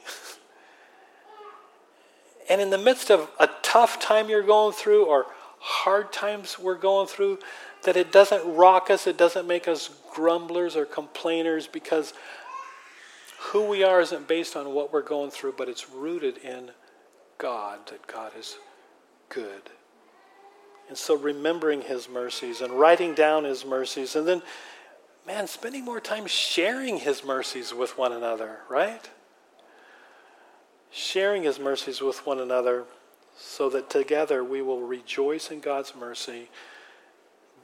and 2.50 2.62
in 2.62 2.70
the 2.70 2.78
midst 2.78 3.12
of 3.12 3.30
a 3.40 3.50
tough 3.62 4.00
time 4.00 4.30
you're 4.30 4.44
going 4.44 4.74
through 4.74 5.06
or 5.06 5.26
hard 5.60 6.12
times 6.12 6.58
we're 6.58 6.76
going 6.76 7.08
through, 7.08 7.40
that 7.84 7.98
it 7.98 8.12
doesn't 8.12 8.56
rock 8.56 8.90
us, 8.90 9.08
it 9.08 9.18
doesn't 9.18 9.48
make 9.48 9.68
us 9.68 9.90
grumblers 10.12 10.76
or 10.76 10.86
complainers 10.86 11.68
because 11.68 12.14
who 13.42 13.68
we 13.68 13.84
are 13.84 14.00
isn't 14.00 14.28
based 14.28 14.56
on 14.56 14.72
what 14.74 14.94
we're 14.94 15.02
going 15.02 15.32
through, 15.32 15.56
but 15.58 15.68
it's 15.68 15.90
rooted 15.90 16.38
in 16.38 16.70
God, 17.40 17.80
that 17.88 18.06
God 18.06 18.34
is 18.38 18.58
good. 19.30 19.64
And 20.88 20.98
so 20.98 21.16
remembering 21.18 21.82
his 21.82 22.08
mercies 22.08 22.62
and 22.62 22.72
writing 22.74 23.16
down 23.16 23.44
his 23.44 23.66
mercies 23.66 24.16
and 24.16 24.28
then, 24.28 24.44
man, 25.26 25.48
spending 25.48 25.84
more 25.84 26.00
time 26.00 26.28
sharing 26.28 26.98
his 26.98 27.24
mercies 27.24 27.74
with 27.74 27.98
one 27.98 28.12
another, 28.12 28.60
right? 28.70 29.10
Sharing 30.92 31.44
his 31.44 31.60
mercies 31.60 32.00
with 32.00 32.26
one 32.28 32.40
another 32.40 32.84
so 33.36 33.70
that 33.70 33.90
together 33.90 34.44
we 34.44 34.62
will 34.62 34.82
rejoice 34.82 35.50
in 35.50 35.62
God's 35.62 35.96
mercy, 35.96 36.50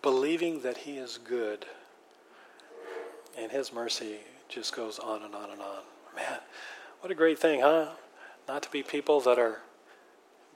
believing 0.01 0.61
that 0.61 0.77
he 0.77 0.97
is 0.97 1.19
good. 1.23 1.67
And 3.37 3.51
his 3.51 3.71
mercy 3.71 4.17
just 4.49 4.75
goes 4.75 4.99
on 4.99 5.23
and 5.23 5.35
on 5.35 5.49
and 5.51 5.61
on. 5.61 5.81
Man, 6.15 6.39
what 7.01 7.11
a 7.11 7.15
great 7.15 7.39
thing, 7.39 7.61
huh? 7.61 7.89
Not 8.47 8.63
to 8.63 8.71
be 8.71 8.83
people 8.83 9.19
that 9.21 9.37
are 9.37 9.59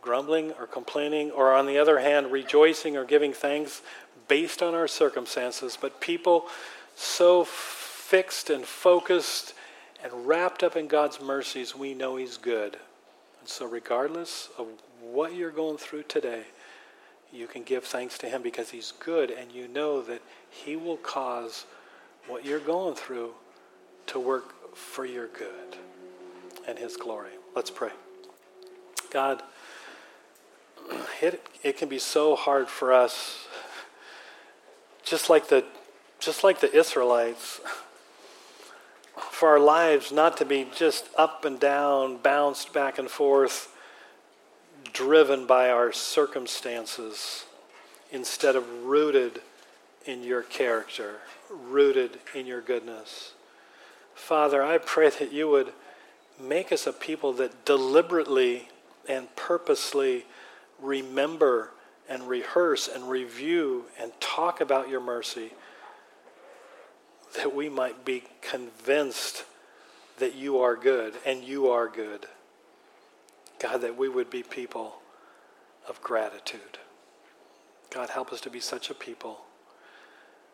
grumbling 0.02 0.52
or 0.54 0.66
complaining, 0.66 1.32
or 1.32 1.54
on 1.54 1.68
the 1.68 1.78
other 1.78 2.00
hand, 2.00 2.32
rejoicing 2.32 2.98
or 2.98 3.06
giving 3.06 3.34
thanks 3.34 3.82
based 4.28 4.64
on 4.64 4.74
our 4.74 4.88
circumstances, 4.88 5.78
but 5.80 6.02
people 6.02 6.46
so 6.96 7.44
fixed 7.44 8.50
and 8.50 8.66
focused 8.66 9.54
and 10.04 10.12
wrapped 10.26 10.64
up 10.64 10.76
in 10.76 10.88
God's 10.88 11.22
mercies, 11.22 11.76
we 11.76 11.94
know 11.94 12.16
He's 12.16 12.38
good. 12.38 12.78
And 13.40 13.48
so, 13.48 13.68
regardless 13.68 14.50
of 14.58 14.68
what 15.00 15.36
you're 15.36 15.52
going 15.52 15.78
through 15.78 16.04
today, 16.04 16.44
you 17.32 17.48
can 17.48 17.64
give 17.64 17.84
thanks 17.84 18.18
to 18.20 18.28
Him 18.28 18.42
because 18.42 18.72
He's 18.72 18.94
good, 19.00 19.30
and 19.30 19.52
you 19.52 19.68
know 19.68 20.02
that 20.02 20.22
He 20.50 20.76
will 20.76 20.98
cause 20.98 21.66
what 22.28 22.46
you're 22.46 22.60
going 22.60 22.96
through 22.96 23.34
to 24.12 24.20
work 24.20 24.76
for 24.76 25.06
your 25.06 25.28
good 25.28 25.78
and 26.68 26.78
His 26.78 26.98
glory. 26.98 27.32
Let's 27.56 27.72
pray. 27.72 27.92
God, 29.10 29.42
it, 31.22 31.42
it 31.64 31.78
can 31.78 31.88
be 31.88 31.98
so 31.98 32.36
hard 32.36 32.68
for 32.68 32.92
us, 32.92 33.48
just 35.04 35.30
like 35.30 35.48
the, 35.48 35.64
just 36.20 36.44
like 36.44 36.60
the 36.60 36.74
Israelites, 36.76 37.62
for 39.32 39.48
our 39.48 39.60
lives 39.60 40.12
not 40.12 40.36
to 40.38 40.46
be 40.46 40.68
just 40.76 41.06
up 41.18 41.46
and 41.46 41.58
down, 41.58 42.18
bounced 42.18 42.74
back 42.74 43.00
and 43.00 43.10
forth, 43.10 43.74
driven 44.92 45.48
by 45.48 45.70
our 45.70 45.94
circumstances, 45.94 47.46
instead 48.12 48.58
of 48.58 48.84
rooted 48.84 49.42
in 50.06 50.22
your 50.22 50.42
character, 50.42 51.20
rooted 51.50 52.20
in 52.36 52.46
your 52.46 52.60
goodness. 52.60 53.34
Father, 54.22 54.62
I 54.62 54.78
pray 54.78 55.10
that 55.10 55.34
you 55.34 55.50
would 55.50 55.74
make 56.40 56.72
us 56.72 56.86
a 56.86 56.94
people 56.94 57.34
that 57.34 57.66
deliberately 57.66 58.70
and 59.10 59.36
purposely 59.36 60.26
remember 60.80 61.72
and 62.08 62.30
rehearse 62.30 62.88
and 62.88 63.10
review 63.10 63.86
and 64.00 64.12
talk 64.20 64.62
about 64.62 64.90
your 64.90 65.02
mercy, 65.02 65.54
that 67.36 67.56
we 67.56 67.68
might 67.68 68.06
be 68.06 68.24
convinced 68.42 69.44
that 70.20 70.36
you 70.36 70.60
are 70.60 70.76
good 70.76 71.16
and 71.26 71.44
you 71.44 71.70
are 71.70 71.90
good. 71.90 72.28
God, 73.60 73.82
that 73.82 73.98
we 73.98 74.08
would 74.08 74.30
be 74.30 74.44
people 74.44 75.00
of 75.90 76.00
gratitude. 76.04 76.78
God, 77.90 78.12
help 78.12 78.32
us 78.32 78.40
to 78.42 78.52
be 78.52 78.60
such 78.60 78.92
a 78.92 78.94
people 78.94 79.40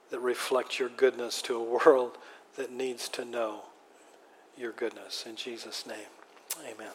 that 0.10 0.19
reflect 0.21 0.80
your 0.80 0.89
goodness 0.89 1.41
to 1.43 1.58
a 1.58 1.63
world 1.86 2.17
that 2.58 2.72
needs 2.72 3.08
to 3.10 3.24
know 3.24 3.62
your 4.58 4.72
goodness. 4.72 5.26
In 5.28 5.36
Jesus' 5.36 5.86
name, 5.86 6.10
amen. 6.65 6.91